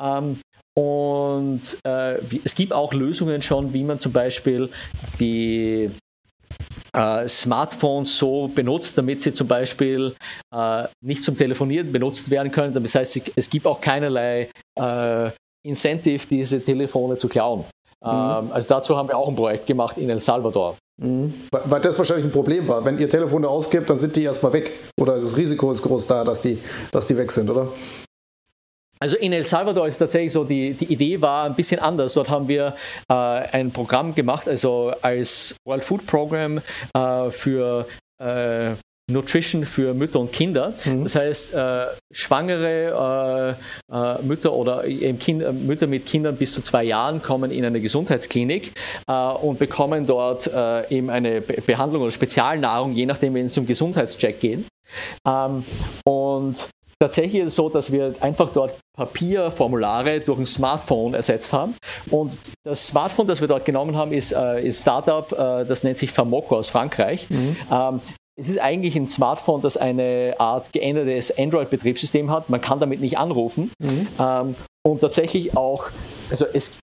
[0.00, 0.40] Ähm,
[0.74, 4.70] und äh, es gibt auch Lösungen schon, wie man zum Beispiel
[5.18, 5.90] die
[6.92, 10.14] äh, Smartphones so benutzt, damit sie zum Beispiel
[10.54, 12.72] äh, nicht zum Telefonieren benutzt werden können.
[12.72, 15.30] Das heißt, es gibt auch keinerlei äh,
[15.62, 17.64] Incentive, diese Telefone zu klauen.
[18.02, 18.08] Mhm.
[18.08, 20.76] Ähm, also dazu haben wir auch ein Projekt gemacht in El Salvador.
[21.00, 21.32] Mhm.
[21.50, 22.84] Weil das wahrscheinlich ein Problem war.
[22.84, 24.72] Wenn ihr Telefone ausgibt, dann sind die erstmal weg.
[24.98, 26.58] Oder das Risiko ist groß da, dass die,
[26.92, 27.68] dass die weg sind, oder?
[29.02, 32.12] Also in El Salvador ist tatsächlich so, die, die Idee war ein bisschen anders.
[32.12, 32.74] Dort haben wir
[33.08, 36.60] äh, ein Programm gemacht, also als World Food Program
[36.94, 37.86] äh, für
[38.18, 38.74] äh,
[39.10, 40.74] Nutrition für Mütter und Kinder.
[40.84, 41.04] Mhm.
[41.04, 43.56] Das heißt, äh, schwangere
[43.90, 44.84] äh, äh, Mütter oder
[45.18, 48.72] kind, äh, Mütter mit Kindern bis zu zwei Jahren kommen in eine Gesundheitsklinik
[49.06, 50.50] äh, und bekommen dort
[50.90, 54.64] eben eine Be Behandlung oder Spezialnahrung, je nachdem, wenn es zum Gesundheitscheck geht.
[55.26, 55.64] Ähm,
[56.04, 56.70] und
[57.02, 61.74] Tatsächlich ist es so, dass wir einfach dort Papierformulare durch ein Smartphone ersetzt haben.
[62.10, 65.96] Und das Smartphone, das wir dort genommen haben, ist ein äh, Startup, äh, das nennt
[65.96, 67.30] sich Famoco aus Frankreich.
[67.30, 67.56] Mhm.
[67.72, 68.00] Ähm,
[68.40, 72.48] es ist eigentlich ein Smartphone, das eine Art geändertes Android-Betriebssystem hat.
[72.48, 73.70] Man kann damit nicht anrufen.
[73.78, 74.08] Mhm.
[74.18, 75.90] Ähm, und tatsächlich auch,
[76.30, 76.78] also es,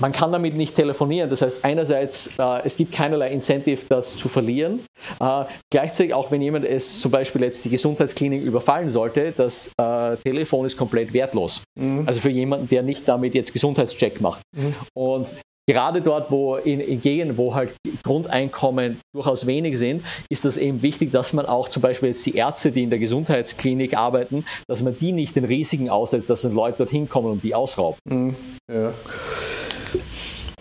[0.00, 1.28] man kann damit nicht telefonieren.
[1.28, 4.80] Das heißt, einerseits, äh, es gibt keinerlei Incentive, das zu verlieren.
[5.20, 10.16] Äh, gleichzeitig auch, wenn jemand es zum Beispiel jetzt die Gesundheitsklinik überfallen sollte, das äh,
[10.24, 11.62] Telefon ist komplett wertlos.
[11.78, 12.04] Mhm.
[12.06, 14.40] Also für jemanden, der nicht damit jetzt Gesundheitscheck macht.
[14.54, 14.74] Mhm.
[14.94, 15.32] Und
[15.66, 20.82] gerade dort, wo in, in Gegenden, wo halt Grundeinkommen durchaus wenig sind, ist das eben
[20.82, 24.82] wichtig, dass man auch zum Beispiel jetzt die Ärzte, die in der Gesundheitsklinik arbeiten, dass
[24.82, 27.98] man die nicht den Risiken aussetzt, dass dann Leute dorthin kommen und die ausrauben.
[28.08, 28.36] Mhm.
[28.68, 28.92] Ja.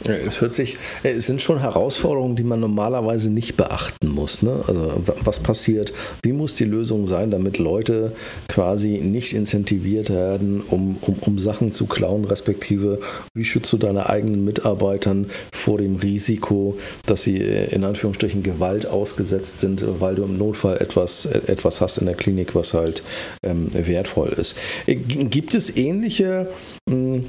[0.03, 4.41] Es hört sich, äh, es sind schon Herausforderungen, die man normalerweise nicht beachten muss.
[4.41, 4.61] Ne?
[4.67, 8.11] Also was passiert, wie muss die Lösung sein, damit Leute
[8.49, 12.99] quasi nicht incentiviert werden, um, um, um Sachen zu klauen, respektive
[13.33, 18.85] wie schützt du deine eigenen Mitarbeitern vor dem Risiko, dass sie äh, in Anführungsstrichen Gewalt
[18.85, 23.01] ausgesetzt sind, weil du im Notfall etwas, äh, etwas hast in der Klinik, was halt
[23.43, 24.57] ähm, wertvoll ist.
[24.85, 26.49] Gibt es ähnliche
[26.89, 27.25] mh, hm,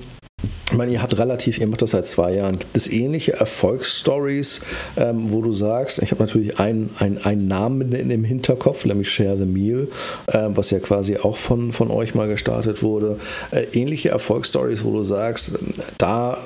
[0.70, 2.58] ich meine, ihr habt relativ, ihr macht das seit zwei Jahren.
[2.58, 4.60] Gibt es ähnliche Erfolgsstories,
[4.96, 9.10] ähm, wo du sagst, ich habe natürlich einen, einen, einen Namen in, im Hinterkopf, nämlich
[9.10, 9.88] Share the Meal,
[10.26, 13.18] äh, was ja quasi auch von, von euch mal gestartet wurde.
[13.52, 15.52] Äh, ähnliche Erfolgsstories, wo du sagst,
[15.98, 16.38] da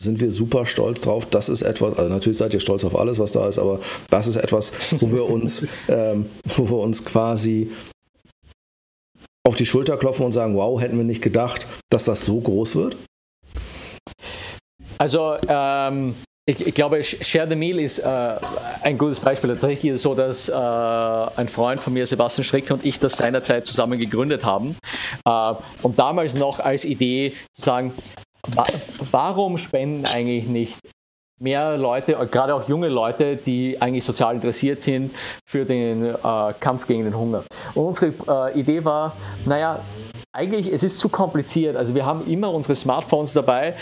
[0.00, 1.26] sind wir super stolz drauf.
[1.26, 4.28] Das ist etwas, also natürlich seid ihr stolz auf alles, was da ist, aber das
[4.28, 7.72] ist etwas, wo wir uns, ähm, wo wir uns quasi
[9.44, 12.76] auf die Schulter klopfen und sagen, wow, hätten wir nicht gedacht, dass das so groß
[12.76, 12.96] wird?
[14.98, 18.36] Also ähm, ich, ich, glaube, Share the Meal ist äh,
[18.82, 19.50] ein gutes Beispiel.
[19.50, 23.16] Tatsächlich ist es so, dass äh, ein Freund von mir, Sebastian Stricker und ich das
[23.16, 24.76] seinerzeit zusammen gegründet haben.
[25.24, 27.92] Äh, und damals noch als Idee zu sagen,
[28.54, 28.64] wa
[29.10, 30.78] warum spenden eigentlich nicht
[31.38, 35.14] mehr Leute, gerade auch junge Leute, die eigentlich sozial interessiert sind
[35.46, 36.14] für den äh,
[36.58, 37.44] Kampf gegen den Hunger.
[37.74, 39.80] Und unsere äh, Idee war, naja,
[40.32, 41.76] eigentlich, es ist zu kompliziert.
[41.76, 43.74] Also wir haben immer unsere Smartphones dabei.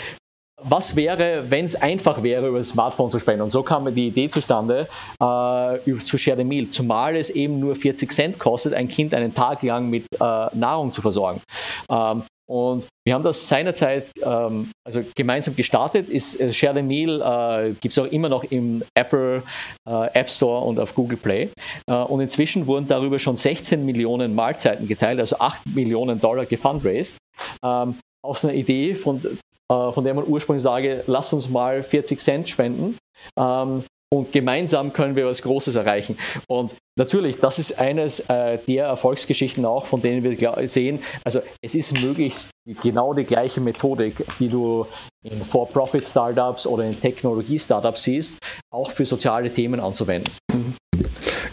[0.59, 3.43] Was wäre, wenn es einfach wäre, über das Smartphone zu spenden?
[3.43, 4.87] Und so kam die Idee zustande,
[5.19, 9.35] äh, zu Share the Meal, zumal es eben nur 40 Cent kostet, ein Kind einen
[9.35, 10.17] Tag lang mit äh,
[10.55, 11.41] Nahrung zu versorgen.
[11.89, 16.09] Ähm, und wir haben das seinerzeit ähm, also gemeinsam gestartet.
[16.09, 19.43] Ist, äh, Share the Meal äh, gibt es auch immer noch im Apple
[19.87, 21.49] äh, App Store und auf Google Play.
[21.87, 27.17] Äh, und inzwischen wurden darüber schon 16 Millionen Mahlzeiten geteilt, also 8 Millionen Dollar gefundraised.
[27.63, 29.21] Ähm, aus einer Idee, von,
[29.69, 32.97] von der man ursprünglich sage, lass uns mal 40 Cent spenden.
[33.37, 36.17] Ähm, und gemeinsam können wir was Großes erreichen.
[36.47, 41.75] Und natürlich, das ist eines äh, der Erfolgsgeschichten auch, von denen wir sehen, also es
[41.75, 42.47] ist möglich,
[42.81, 44.87] genau die gleiche Methodik, die du
[45.23, 48.39] in For-Profit-Startups oder in Technologie-Startups siehst,
[48.71, 50.31] auch für soziale Themen anzuwenden.
[50.53, 50.66] Mhm.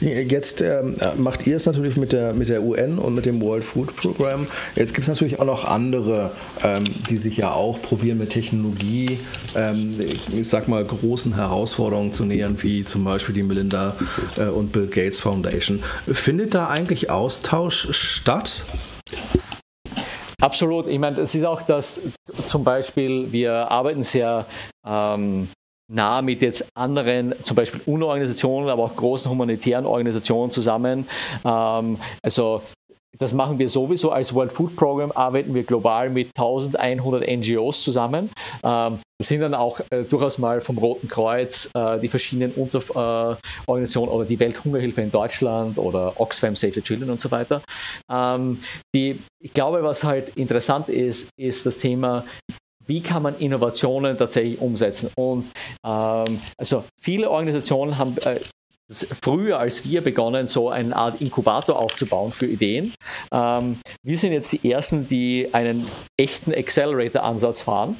[0.04, 3.64] Jetzt ähm, macht ihr es natürlich mit der, mit der UN und mit dem World
[3.64, 4.46] Food Program.
[4.76, 9.18] Jetzt gibt es natürlich auch noch andere, ähm, die sich ja auch probieren mit Technologie,
[9.54, 13.96] ähm, ich sag mal, großen Herausforderungen zu nähern, wie zum Beispiel die Melinda
[14.36, 15.82] äh, und Bill Gates Foundation.
[16.06, 18.64] Findet da eigentlich Austausch statt?
[20.40, 20.88] Absolut.
[20.88, 22.02] Ich meine, es ist auch das,
[22.46, 24.46] zum Beispiel, wir arbeiten sehr
[24.86, 25.48] ähm,
[25.94, 31.06] nah mit jetzt anderen, zum Beispiel UNO-Organisationen, aber auch großen humanitären Organisationen zusammen.
[31.44, 32.62] Ähm, also
[33.18, 38.30] das machen wir sowieso als World Food Program, arbeiten wir global mit 1100 NGOs zusammen.
[38.62, 44.10] Ähm, das sind dann auch äh, durchaus mal vom Roten Kreuz äh, die verschiedenen Unterorganisationen
[44.10, 47.62] äh, oder die Welthungerhilfe in Deutschland oder Oxfam Save the Children und so weiter.
[48.10, 48.60] Ähm,
[48.94, 52.24] die, ich glaube, was halt interessant ist, ist das Thema,
[52.86, 55.10] wie kann man Innovationen tatsächlich umsetzen?
[55.16, 55.50] Und
[55.84, 58.40] ähm, also viele Organisationen haben äh,
[58.92, 62.94] früher als wir begonnen, so eine Art Inkubator aufzubauen für Ideen.
[63.32, 65.86] Ähm, wir sind jetzt die Ersten, die einen
[66.18, 67.96] echten Accelerator-Ansatz fahren.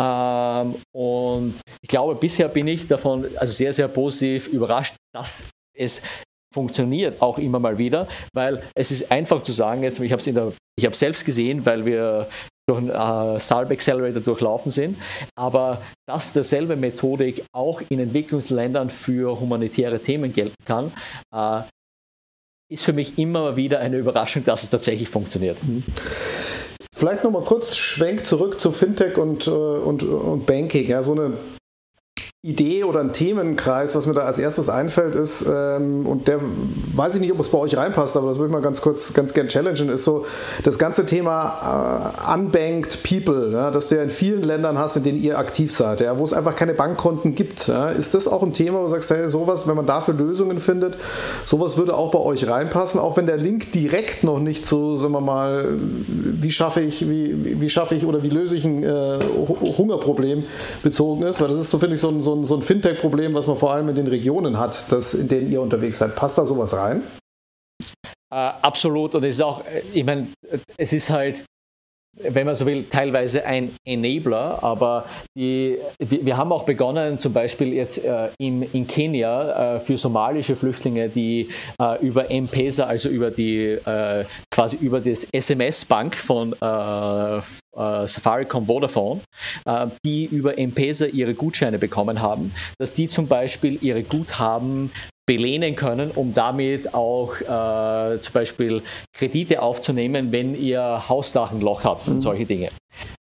[0.00, 6.02] Ähm, und ich glaube, bisher bin ich davon also sehr, sehr positiv überrascht, dass es
[6.52, 10.98] funktioniert auch immer mal wieder, weil es ist einfach zu sagen, jetzt, ich habe es
[10.98, 12.28] selbst gesehen, weil wir
[12.68, 14.98] durch einen äh, Startup Accelerator durchlaufen sind,
[15.34, 20.92] aber dass derselbe Methodik auch in Entwicklungsländern für humanitäre Themen gelten kann,
[21.32, 21.62] äh,
[22.70, 25.62] ist für mich immer wieder eine Überraschung, dass es tatsächlich funktioniert.
[25.64, 25.82] Mhm.
[26.94, 30.88] Vielleicht nochmal kurz Schwenk zurück zu Fintech und, äh, und, und Banking.
[30.88, 31.38] Ja, so eine
[32.48, 36.40] Idee oder ein Themenkreis, was mir da als erstes einfällt, ist, ähm, und der
[36.94, 39.12] weiß ich nicht, ob es bei euch reinpasst, aber das würde ich mal ganz kurz,
[39.12, 40.24] ganz gern challengen, ist so
[40.64, 45.02] das ganze Thema äh, unbanked people, ja, dass du ja in vielen Ländern hast, in
[45.02, 47.68] denen ihr aktiv seid, ja, wo es einfach keine Bankkonten gibt.
[47.68, 47.90] Ja.
[47.90, 50.96] Ist das auch ein Thema, wo du sagst, hey, sowas, wenn man dafür Lösungen findet,
[51.44, 55.12] sowas würde auch bei euch reinpassen, auch wenn der Link direkt noch nicht so, sagen
[55.12, 55.68] wir mal,
[56.06, 59.18] wie schaffe ich, wie, wie schaffe ich oder wie löse ich ein äh,
[59.76, 60.44] Hungerproblem
[60.82, 63.34] bezogen ist, weil das ist so, finde ich, so ein, so ein, so ein Fintech-Problem,
[63.34, 66.16] was man vor allem in den Regionen hat, das, in denen ihr unterwegs seid.
[66.16, 67.02] Passt da sowas rein?
[68.30, 69.14] Äh, absolut.
[69.14, 70.28] Und es ist auch, äh, ich meine,
[70.76, 71.44] es ist halt,
[72.22, 77.72] wenn man so will, teilweise ein Enabler, aber die, wir haben auch begonnen, zum Beispiel
[77.72, 81.48] jetzt äh, in, in Kenia äh, für somalische Flüchtlinge, die
[81.80, 87.40] äh, über M-Pesa, also über die äh, quasi über das SMS-Bank von äh, äh,
[87.72, 89.20] Safaricom Vodafone,
[90.04, 94.90] die über M-Pesa ihre Gutscheine bekommen haben, dass die zum Beispiel ihre Guthaben
[95.28, 101.84] belehnen können, um damit auch äh, zum Beispiel Kredite aufzunehmen, wenn ihr Hausdach ein Loch
[101.84, 102.20] hat und mhm.
[102.22, 102.70] solche Dinge.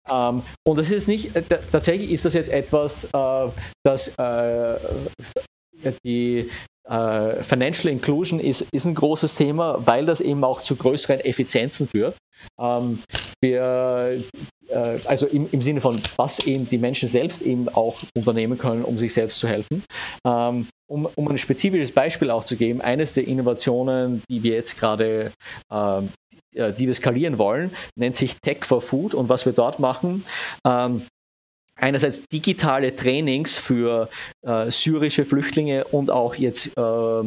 [0.09, 1.41] Ähm, und das ist nicht, äh,
[1.71, 3.47] tatsächlich ist das jetzt etwas, äh,
[3.83, 4.77] das äh,
[6.05, 6.51] die
[6.87, 11.87] äh, Financial Inclusion ist, ist ein großes Thema, weil das eben auch zu größeren Effizienzen
[11.87, 12.15] führt.
[12.59, 12.99] Ähm,
[13.41, 14.23] wir,
[14.67, 18.83] äh, also im, im, Sinne von, was eben die Menschen selbst eben auch unternehmen können,
[18.83, 19.83] um sich selbst zu helfen.
[20.25, 24.79] Ähm, um, um ein spezifisches Beispiel auch zu geben, eines der Innovationen, die wir jetzt
[24.79, 25.31] gerade
[25.71, 26.09] ähm,
[26.55, 30.23] äh, die wir skalieren wollen, nennt sich Tech for Food und was wir dort machen,
[30.65, 31.05] ähm,
[31.75, 34.09] einerseits digitale Trainings für
[34.41, 37.19] äh, syrische Flüchtlinge und auch jetzt äh,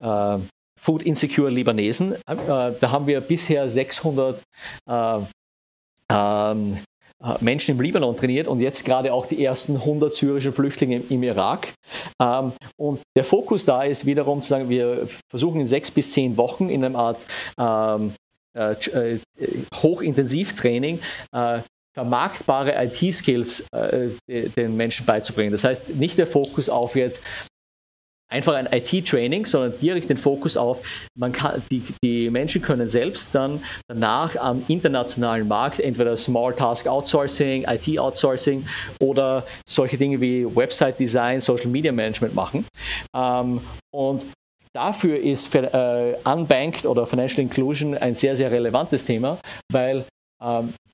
[0.00, 0.38] äh,
[0.82, 2.14] Food Insecure Libanesen.
[2.14, 4.42] Äh, da haben wir bisher 600
[4.88, 5.18] äh,
[6.10, 6.78] ähm,
[7.22, 11.22] äh, Menschen im Libanon trainiert und jetzt gerade auch die ersten 100 syrischen Flüchtlinge im
[11.22, 11.72] Irak.
[12.20, 16.36] Ähm, und der Fokus da ist wiederum zu sagen, wir versuchen in sechs bis zehn
[16.36, 17.26] Wochen in einer Art
[17.56, 18.14] ähm,
[18.54, 19.18] äh,
[19.72, 20.98] Hochintensivtraining
[21.30, 21.60] äh,
[21.94, 25.52] vermarktbare IT-Skills äh, den Menschen beizubringen.
[25.52, 27.22] Das heißt, nicht der Fokus auf jetzt
[28.32, 30.80] einfach ein IT-Training, sondern direkt den Fokus auf,
[31.14, 36.86] man kann, die, die Menschen können selbst dann danach am internationalen Markt entweder Small Task
[36.86, 38.64] Outsourcing, IT Outsourcing
[39.00, 42.64] oder solche Dinge wie Website Design, Social Media Management machen.
[43.14, 43.60] Ähm,
[43.94, 44.26] und
[44.74, 49.38] Dafür ist äh, Unbanked oder Financial Inclusion ein sehr, sehr relevantes Thema,
[49.70, 50.06] weil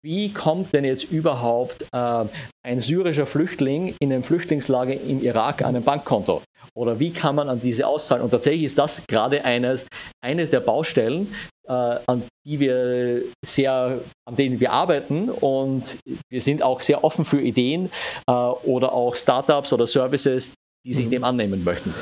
[0.03, 2.24] wie kommt denn jetzt überhaupt äh,
[2.62, 6.42] ein syrischer Flüchtling in einem Flüchtlingslager im Irak an ein Bankkonto?
[6.74, 8.22] Oder wie kann man an diese auszahlen?
[8.22, 9.86] Und tatsächlich ist das gerade eines,
[10.20, 11.34] eines der Baustellen,
[11.66, 15.99] äh, an die wir sehr, an denen wir arbeiten und
[16.30, 17.90] wir sind auch sehr offen für Ideen
[18.28, 20.55] äh, oder auch Startups oder Services,
[20.86, 21.11] die sich mhm.
[21.11, 21.92] dem annehmen möchten.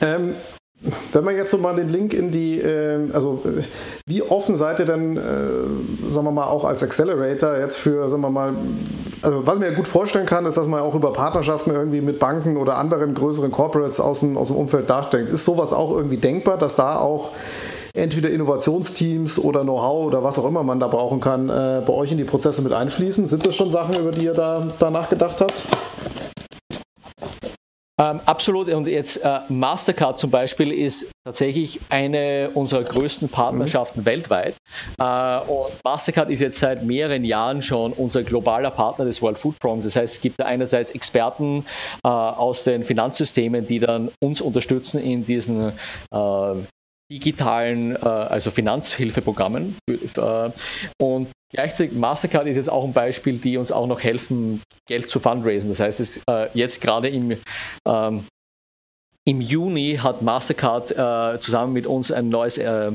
[0.00, 0.34] Ähm,
[1.12, 3.62] wenn man jetzt so mal den Link in die, äh, also äh,
[4.06, 8.22] wie offen seid ihr denn, äh, sagen wir mal, auch als Accelerator jetzt für, sagen
[8.22, 8.54] wir mal,
[9.22, 12.18] also was ich mir gut vorstellen kann, ist, dass man auch über Partnerschaften irgendwie mit
[12.18, 15.30] Banken oder anderen größeren Corporates aus dem, aus dem Umfeld nachdenkt.
[15.30, 17.30] Ist sowas auch irgendwie denkbar, dass da auch
[17.94, 22.12] entweder Innovationsteams oder Know-how oder was auch immer man da brauchen kann, äh, bei euch
[22.12, 23.26] in die Prozesse mit einfließen?
[23.26, 25.64] Sind das schon Sachen, über die ihr da, da nachgedacht habt?
[27.98, 28.68] Ähm, absolut.
[28.68, 34.04] Und jetzt äh, Mastercard zum Beispiel ist tatsächlich eine unserer größten Partnerschaften mhm.
[34.04, 34.56] weltweit.
[34.98, 39.58] Äh, und Mastercard ist jetzt seit mehreren Jahren schon unser globaler Partner des World Food
[39.58, 39.84] Programs.
[39.84, 41.64] Das heißt, es gibt da einerseits Experten
[42.04, 45.72] äh, aus den Finanzsystemen, die dann uns unterstützen in diesen
[46.12, 46.54] äh,
[47.10, 49.76] digitalen, äh, also Finanzhilfeprogrammen.
[49.88, 50.50] Äh,
[51.00, 55.20] und gleichzeitig Mastercard ist jetzt auch ein Beispiel, die uns auch noch helfen, Geld zu
[55.20, 55.70] fundraisen.
[55.70, 57.38] Das heißt, es, äh, jetzt gerade im
[57.86, 58.26] ähm,
[59.28, 62.92] im Juni hat Mastercard äh, zusammen mit uns ein neues äh,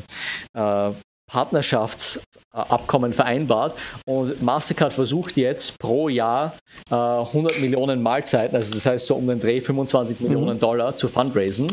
[0.54, 0.92] äh,
[1.30, 6.58] Partnerschaftsabkommen vereinbart und Mastercard versucht jetzt pro Jahr
[6.90, 10.28] äh, 100 Millionen Mahlzeiten, also das heißt so um den Dreh 25 mhm.
[10.28, 11.68] Millionen Dollar zu fundraisen.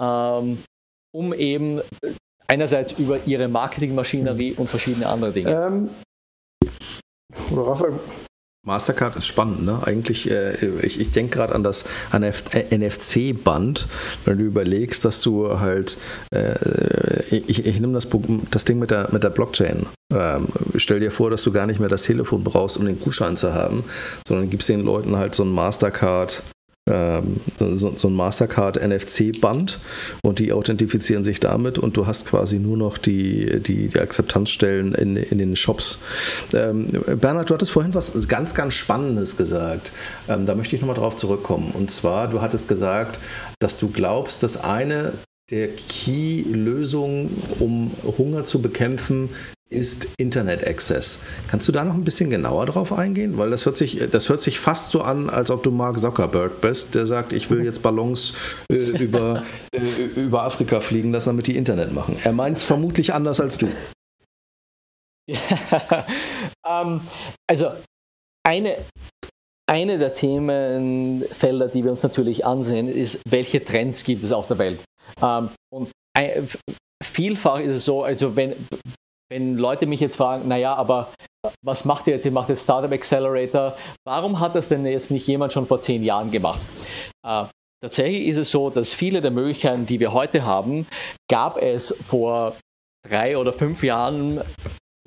[0.00, 0.58] Ähm,
[1.16, 1.80] um eben
[2.46, 5.50] einerseits über ihre Marketingmaschinerie und verschiedene andere Dinge.
[5.50, 5.90] Ähm,
[8.66, 9.80] Mastercard ist spannend, ne?
[9.84, 13.86] Eigentlich, äh, ich, ich denke gerade an das NFC-Band,
[14.24, 15.96] wenn du überlegst, dass du halt,
[16.34, 18.08] äh, ich, ich nehme das,
[18.50, 19.86] das Ding mit der, mit der Blockchain.
[20.12, 23.36] Ähm, stell dir vor, dass du gar nicht mehr das Telefon brauchst, um den Gutschein
[23.36, 23.84] zu haben,
[24.26, 26.42] sondern gibst den Leuten halt so ein Mastercard
[26.88, 29.80] so, so, ein Mastercard NFC-Band
[30.22, 34.94] und die authentifizieren sich damit und du hast quasi nur noch die, die, die Akzeptanzstellen
[34.94, 35.98] in, in den Shops.
[36.54, 36.86] Ähm,
[37.20, 39.92] Bernhard, du hattest vorhin was ganz, ganz Spannendes gesagt.
[40.28, 41.72] Ähm, da möchte ich nochmal drauf zurückkommen.
[41.72, 43.18] Und zwar, du hattest gesagt,
[43.58, 45.14] dass du glaubst, dass eine
[45.50, 49.30] der Key-Lösungen, um Hunger zu bekämpfen,
[49.68, 51.20] ist Internet Access.
[51.48, 53.36] Kannst du da noch ein bisschen genauer drauf eingehen?
[53.36, 56.60] Weil das hört sich, das hört sich fast so an, als ob du Mark Zuckerberg
[56.60, 58.34] bist, der sagt, ich will jetzt Ballons
[58.70, 59.42] äh, über,
[59.72, 62.16] äh, über Afrika fliegen lassen, damit die Internet machen.
[62.22, 63.68] Er meint es vermutlich anders als du.
[65.28, 66.06] Ja,
[66.66, 67.00] ähm,
[67.48, 67.72] also
[68.44, 68.76] eine,
[69.68, 74.58] eine der Themenfelder, die wir uns natürlich ansehen, ist, welche Trends gibt es auf der
[74.58, 74.78] Welt?
[75.20, 76.46] Ähm, und ein,
[77.02, 78.54] vielfach ist es so, also wenn,
[79.28, 81.12] wenn Leute mich jetzt fragen, naja, aber
[81.62, 82.24] was macht ihr jetzt?
[82.24, 83.76] Ihr macht jetzt Startup Accelerator.
[84.04, 86.60] Warum hat das denn jetzt nicht jemand schon vor zehn Jahren gemacht?
[87.24, 87.44] Äh,
[87.80, 90.86] tatsächlich ist es so, dass viele der Möglichkeiten, die wir heute haben,
[91.28, 92.56] gab es vor
[93.08, 94.40] drei oder fünf Jahren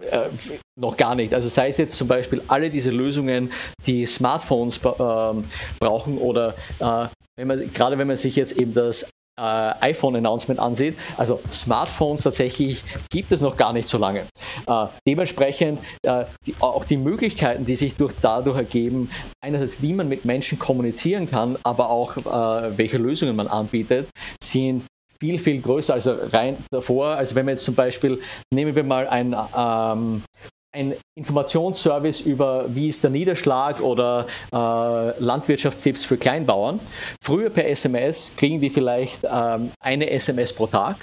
[0.02, 0.30] äh,
[0.78, 1.34] noch gar nicht.
[1.34, 3.52] Also sei es jetzt zum Beispiel alle diese Lösungen,
[3.86, 5.34] die Smartphones äh,
[5.80, 9.10] brauchen oder äh, wenn man, gerade wenn man sich jetzt eben das
[9.40, 10.98] äh, iPhone-Announcement ansieht.
[11.18, 14.26] Also Smartphones tatsächlich gibt es noch gar nicht so lange.
[14.68, 19.10] Äh, dementsprechend äh, die, auch die Möglichkeiten, die sich durch, dadurch ergeben,
[19.42, 24.10] einerseits wie man mit Menschen kommunizieren kann, aber auch äh, welche Lösungen man anbietet,
[24.44, 24.84] sind
[25.20, 27.08] viel, viel größer, also rein davor.
[27.10, 28.22] Also wenn wir jetzt zum Beispiel,
[28.54, 30.24] nehmen wir mal ein ähm,
[30.72, 36.80] ein Informationsservice über, wie ist der Niederschlag oder äh, Landwirtschaftstipps für Kleinbauern.
[37.22, 40.98] Früher per SMS kriegen die vielleicht ähm, eine SMS pro Tag.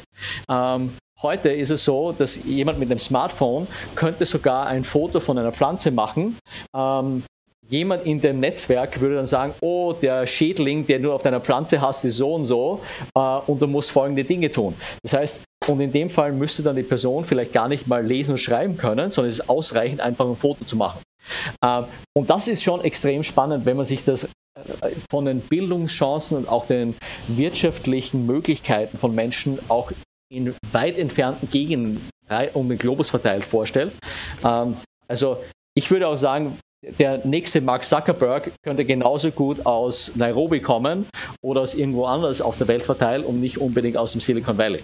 [0.48, 0.92] Ähm,
[1.22, 5.50] Heute ist es so, dass jemand mit einem Smartphone könnte sogar ein Foto von einer
[5.50, 6.36] Pflanze machen,
[6.74, 7.22] ähm,
[7.68, 11.80] jemand in dem Netzwerk würde dann sagen, oh, der Schädling, der du auf deiner Pflanze
[11.80, 12.80] hast, ist so und so
[13.14, 14.74] äh, und du musst folgende Dinge tun.
[15.02, 18.32] Das heißt, und in dem Fall müsste dann die Person vielleicht gar nicht mal lesen
[18.32, 21.00] und schreiben können, sondern es ist ausreichend, einfach ein Foto zu machen.
[21.60, 21.82] Äh,
[22.14, 24.28] und das ist schon extrem spannend, wenn man sich das äh,
[25.10, 26.94] von den Bildungschancen und auch den
[27.28, 29.90] wirtschaftlichen Möglichkeiten von Menschen auch
[30.28, 32.08] in weit entfernten Gegenden
[32.54, 33.92] um den Globus verteilt vorstellt.
[34.44, 35.38] Ähm, also
[35.74, 36.58] ich würde auch sagen,
[36.98, 41.06] der nächste Mark Zuckerberg könnte genauso gut aus Nairobi kommen
[41.42, 44.82] oder aus irgendwo anders auf der Welt verteilt und nicht unbedingt aus dem Silicon Valley.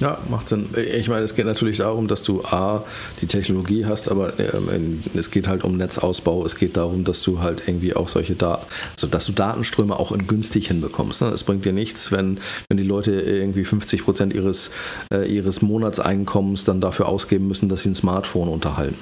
[0.00, 0.70] Ja, macht Sinn.
[0.76, 2.84] Ich meine, es geht natürlich darum, dass du A,
[3.20, 6.44] die Technologie hast, aber ähm, es geht halt um Netzausbau.
[6.44, 10.12] Es geht darum, dass du halt irgendwie auch solche Daten, also dass du Datenströme auch
[10.12, 11.20] in günstig hinbekommst.
[11.20, 11.28] Ne?
[11.28, 12.38] Es bringt dir nichts, wenn,
[12.68, 14.70] wenn die Leute irgendwie 50 Prozent ihres,
[15.12, 19.00] äh, ihres Monatseinkommens dann dafür ausgeben müssen, dass sie ein Smartphone unterhalten.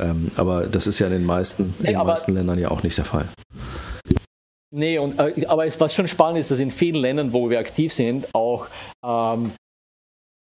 [0.00, 2.82] Ähm, aber das ist ja in den meisten, nee, in den meisten Ländern ja auch
[2.82, 3.28] nicht der Fall.
[4.72, 7.60] Nee, und, äh, aber es, was schon spannend ist, dass in vielen Ländern, wo wir
[7.60, 8.66] aktiv sind, auch
[9.04, 9.52] ähm,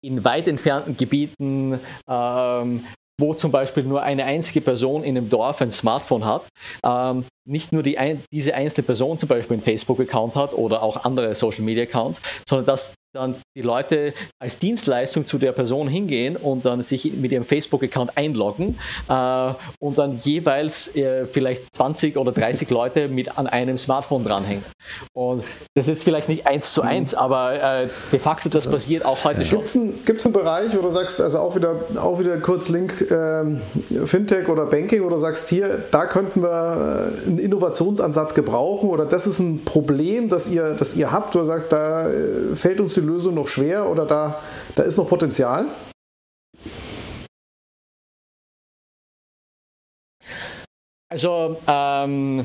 [0.05, 2.85] in weit entfernten Gebieten, ähm,
[3.19, 6.49] wo zum Beispiel nur eine einzige Person in einem Dorf ein Smartphone hat,
[6.85, 7.99] ähm, nicht nur die,
[8.33, 13.37] diese einzelne Person zum Beispiel einen Facebook-Account hat oder auch andere Social-Media-Accounts, sondern dass dann
[13.57, 18.79] die Leute als Dienstleistung zu der Person hingehen und dann sich mit ihrem Facebook-Account einloggen
[19.09, 24.65] äh, und dann jeweils äh, vielleicht 20 oder 30 Leute mit an einem Smartphone dranhängen.
[25.13, 27.19] Und das ist vielleicht nicht eins zu eins, mhm.
[27.19, 29.65] aber äh, de facto das passiert auch heute schon.
[30.05, 33.63] Gibt es einen Bereich, wo du sagst, also auch wieder, auch wieder kurz Link ähm,
[34.05, 39.07] Fintech oder Banking, wo du sagst, hier, da könnten wir äh, einen Innovationsansatz gebrauchen oder
[39.07, 42.81] das ist ein Problem, das ihr, das ihr habt, wo ihr sagt, da äh, fällt
[42.81, 44.41] uns die Lösung noch schwer oder da,
[44.75, 45.67] da ist noch Potenzial?
[51.09, 52.45] Also ähm,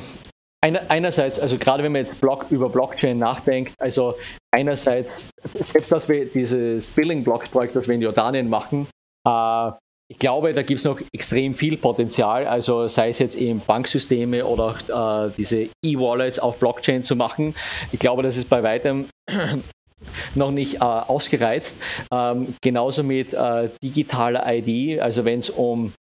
[0.62, 4.16] einerseits, also gerade wenn man jetzt Block, über Blockchain nachdenkt, also
[4.52, 8.88] einerseits, selbst dass wir dieses Billing-Block-Projekt, das wir in Jordanien machen,
[9.26, 9.72] äh,
[10.12, 14.44] ich glaube, da gibt es noch extrem viel Potenzial, also sei es jetzt eben Banksysteme
[14.44, 17.54] oder äh, diese E-Wallets auf Blockchain zu machen.
[17.92, 19.06] Ich glaube, das ist bei weitem
[20.36, 21.78] noch nicht äh, ausgereizt.
[22.12, 25.94] Ähm, genauso mit äh, digitaler ID, also wenn es um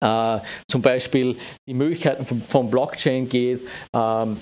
[0.00, 0.38] äh,
[0.68, 1.36] zum Beispiel
[1.68, 3.60] die Möglichkeiten von, von Blockchain geht,
[3.94, 4.38] ähm,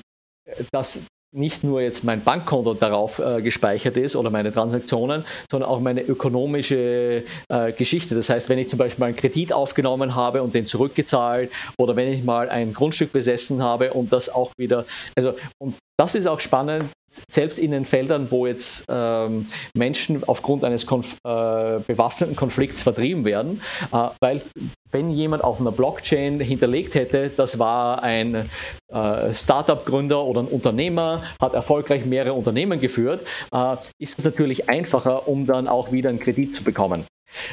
[0.72, 5.80] dass nicht nur jetzt mein Bankkonto darauf äh, gespeichert ist oder meine Transaktionen, sondern auch
[5.80, 8.14] meine ökonomische äh, Geschichte.
[8.14, 12.08] Das heißt, wenn ich zum Beispiel einen Kredit aufgenommen habe und den zurückgezahlt oder wenn
[12.08, 16.40] ich mal ein Grundstück besessen habe und das auch wieder, also und das ist auch
[16.40, 16.84] spannend,
[17.28, 23.24] selbst in den Feldern, wo jetzt ähm, Menschen aufgrund eines Konf äh, bewaffneten Konflikts vertrieben
[23.24, 24.42] werden, äh, weil
[24.90, 28.50] wenn jemand auf einer Blockchain hinterlegt hätte, das war ein
[28.88, 35.28] äh, Startup-Gründer oder ein Unternehmer, hat erfolgreich mehrere Unternehmen geführt, äh, ist es natürlich einfacher,
[35.28, 37.06] um dann auch wieder einen Kredit zu bekommen.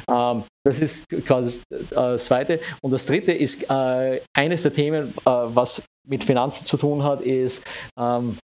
[0.10, 2.60] Ähm, das ist quasi das Zweite.
[2.82, 7.22] Und das Dritte ist äh, eines der Themen, äh, was mit Finanzen zu tun hat,
[7.22, 7.64] ist
[7.98, 8.38] ähm,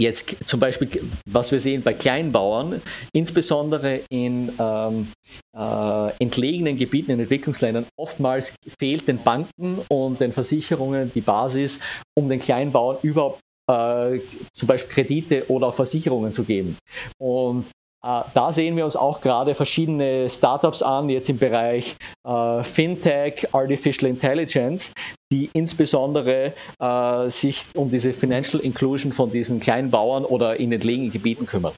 [0.00, 0.88] Jetzt zum Beispiel,
[1.26, 2.80] was wir sehen bei Kleinbauern,
[3.12, 5.08] insbesondere in ähm,
[5.56, 11.80] äh, entlegenen Gebieten in Entwicklungsländern, oftmals fehlt den Banken und den Versicherungen die Basis,
[12.16, 14.20] um den Kleinbauern überhaupt äh,
[14.52, 16.78] zum Beispiel Kredite oder auch Versicherungen zu geben.
[17.20, 17.70] Und äh,
[18.02, 24.10] da sehen wir uns auch gerade verschiedene Startups an, jetzt im Bereich äh, Fintech, Artificial
[24.10, 24.92] Intelligence,
[25.32, 31.10] die insbesondere äh, sich um diese Financial Inclusion von diesen kleinen Bauern oder in entlegenen
[31.10, 31.74] Gebieten kümmern.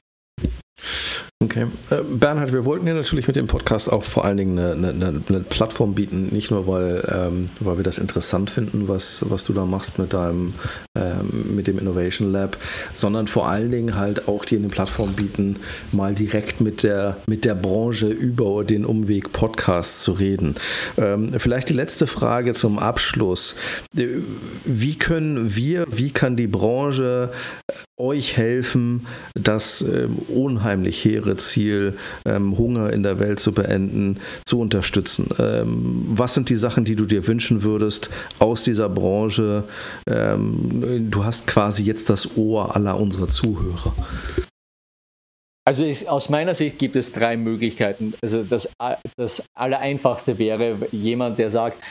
[1.41, 1.65] Okay.
[1.89, 5.23] Äh, Bernhard, wir wollten ja natürlich mit dem Podcast auch vor allen Dingen eine, eine,
[5.27, 9.53] eine Plattform bieten, nicht nur weil, ähm, weil wir das interessant finden, was, was du
[9.53, 10.53] da machst mit deinem
[10.95, 12.57] ähm, mit dem Innovation Lab,
[12.93, 15.55] sondern vor allen Dingen halt auch dir eine Plattform bieten,
[15.91, 20.55] mal direkt mit der, mit der Branche über den Umweg Podcast zu reden.
[20.97, 23.55] Ähm, vielleicht die letzte Frage zum Abschluss.
[23.93, 27.31] Wie können wir, wie kann die Branche
[27.97, 29.85] euch helfen, das
[30.27, 35.29] unheimlich hehre Ziel, ähm, Hunger in der Welt zu beenden, zu unterstützen?
[35.39, 38.09] Ähm, was sind die Sachen, die du dir wünschen würdest
[38.39, 39.63] aus dieser Branche?
[40.07, 43.93] Ähm, du hast quasi jetzt das Ohr aller unserer Zuhörer.
[45.63, 48.13] Also ist, aus meiner Sicht gibt es drei Möglichkeiten.
[48.21, 48.69] Also das,
[49.15, 51.81] das Allereinfachste wäre jemand, der sagt,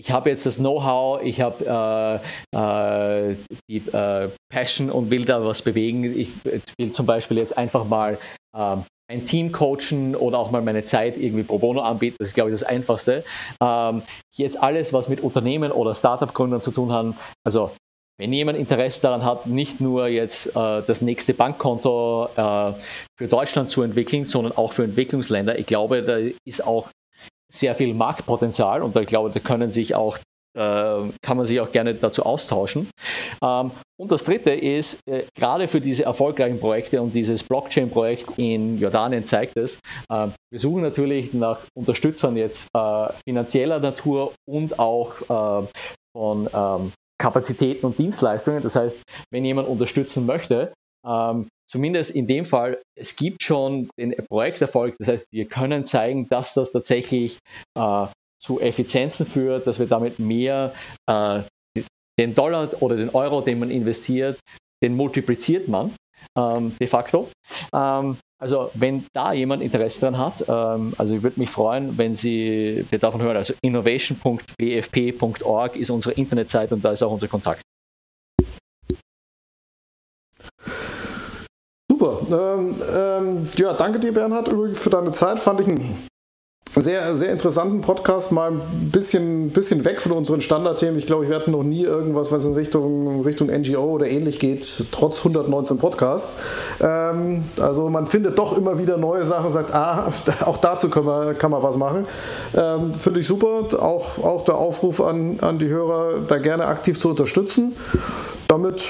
[0.00, 2.22] ich habe jetzt das Know-how, ich habe
[2.54, 3.36] äh, äh,
[3.68, 6.04] die äh, Passion und will da was bewegen.
[6.04, 8.18] Ich will zum Beispiel jetzt einfach mal
[8.56, 12.16] ähm, ein Team coachen oder auch mal meine Zeit irgendwie pro bono anbieten.
[12.18, 13.24] Das ist, glaube ich, das Einfachste.
[13.60, 14.02] Ähm,
[14.36, 17.72] jetzt alles, was mit Unternehmen oder Startup-Gründern zu tun hat, also
[18.20, 22.72] wenn jemand Interesse daran hat, nicht nur jetzt äh, das nächste Bankkonto äh,
[23.16, 26.90] für Deutschland zu entwickeln, sondern auch für Entwicklungsländer, ich glaube, da ist auch
[27.50, 30.18] sehr viel Marktpotenzial und ich glaube, da können sich auch
[30.58, 32.88] äh, kann man sich auch gerne dazu austauschen.
[33.42, 38.78] Ähm, und das dritte ist, äh, gerade für diese erfolgreichen Projekte und dieses Blockchain-Projekt in
[38.78, 39.78] Jordanien zeigt es,
[40.10, 45.14] äh, wir suchen natürlich nach Unterstützern jetzt äh, finanzieller Natur und auch
[46.16, 48.62] von ähm, Kapazitäten und Dienstleistungen.
[48.62, 50.72] Das heißt, wenn jemand unterstützen möchte,
[51.06, 54.96] ähm, zumindest in dem Fall, es gibt schon den Projekterfolg.
[54.98, 57.38] Das heißt, wir können zeigen, dass das tatsächlich
[57.76, 58.06] äh,
[58.40, 60.72] zu Effizienzen führt, dass wir damit mehr
[61.06, 61.42] äh,
[62.18, 64.38] den Dollar oder den Euro, den man investiert,
[64.82, 65.94] den multipliziert man
[66.36, 67.28] ähm, de facto.
[67.74, 72.14] Ähm, also wenn da jemand Interesse daran hat, ähm, also ich würde mich freuen, wenn
[72.14, 73.36] Sie davon hören.
[73.36, 77.62] Also innovation.bfp.org ist unsere Internetseite und da ist auch unser Kontakt.
[81.98, 82.20] Super.
[82.30, 85.40] Ähm, ähm, ja, danke dir, Bernhard, übrigens für deine Zeit.
[85.40, 85.96] Fand ich ein
[86.76, 90.96] sehr, sehr interessanten Podcast, mal ein bisschen, bisschen weg von unseren Standardthemen.
[90.96, 94.86] Ich glaube, wir hatten noch nie irgendwas, was in Richtung, Richtung NGO oder ähnlich geht,
[94.92, 96.36] trotz 119 Podcasts.
[96.80, 100.12] Ähm, also man findet doch immer wieder neue Sachen, sagt, ah,
[100.44, 102.06] auch dazu kann man, kann man was machen.
[102.56, 103.64] Ähm, Finde ich super.
[103.82, 107.74] Auch, auch der Aufruf an, an die Hörer, da gerne aktiv zu unterstützen.
[108.46, 108.84] Damit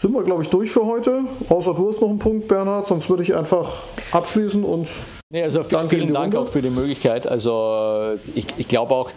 [0.00, 1.24] sind wir, glaube ich, durch für heute.
[1.48, 3.82] Außer du hast noch einen Punkt, Bernhard, sonst würde ich einfach
[4.12, 4.88] abschließen und
[5.30, 6.40] Nee, also vielen, vielen Dank Runde.
[6.40, 7.26] auch für die Möglichkeit.
[7.26, 9.10] Also ich, ich glaube auch,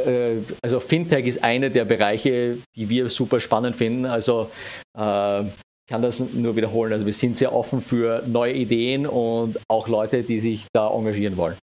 [0.00, 4.06] äh, also Fintech ist einer der Bereiche, die wir super spannend finden.
[4.06, 4.50] Also
[4.96, 6.92] äh, ich kann das nur wiederholen.
[6.92, 11.36] Also wir sind sehr offen für neue Ideen und auch Leute, die sich da engagieren
[11.36, 11.56] wollen.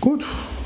[0.00, 0.24] Gut,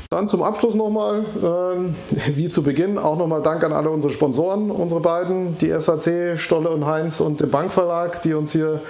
[0.09, 4.71] dann zum Abschluss nochmal, äh, wie zu Beginn, auch nochmal Dank an alle unsere Sponsoren,
[4.71, 8.81] unsere beiden, die SAC, Stolle und Heinz und den Bankverlag, die uns hier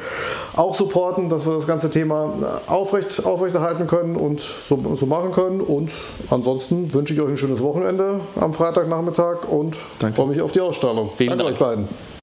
[0.56, 5.62] auch supporten, dass wir das ganze Thema aufrecht, aufrechterhalten können und so, so machen können.
[5.62, 5.92] Und
[6.30, 9.78] ansonsten wünsche ich euch ein schönes Wochenende am Freitagnachmittag und
[10.16, 11.12] freue mich auf die Ausstrahlung.
[11.16, 11.56] Vielen Danke Dank.
[11.56, 12.15] euch beiden.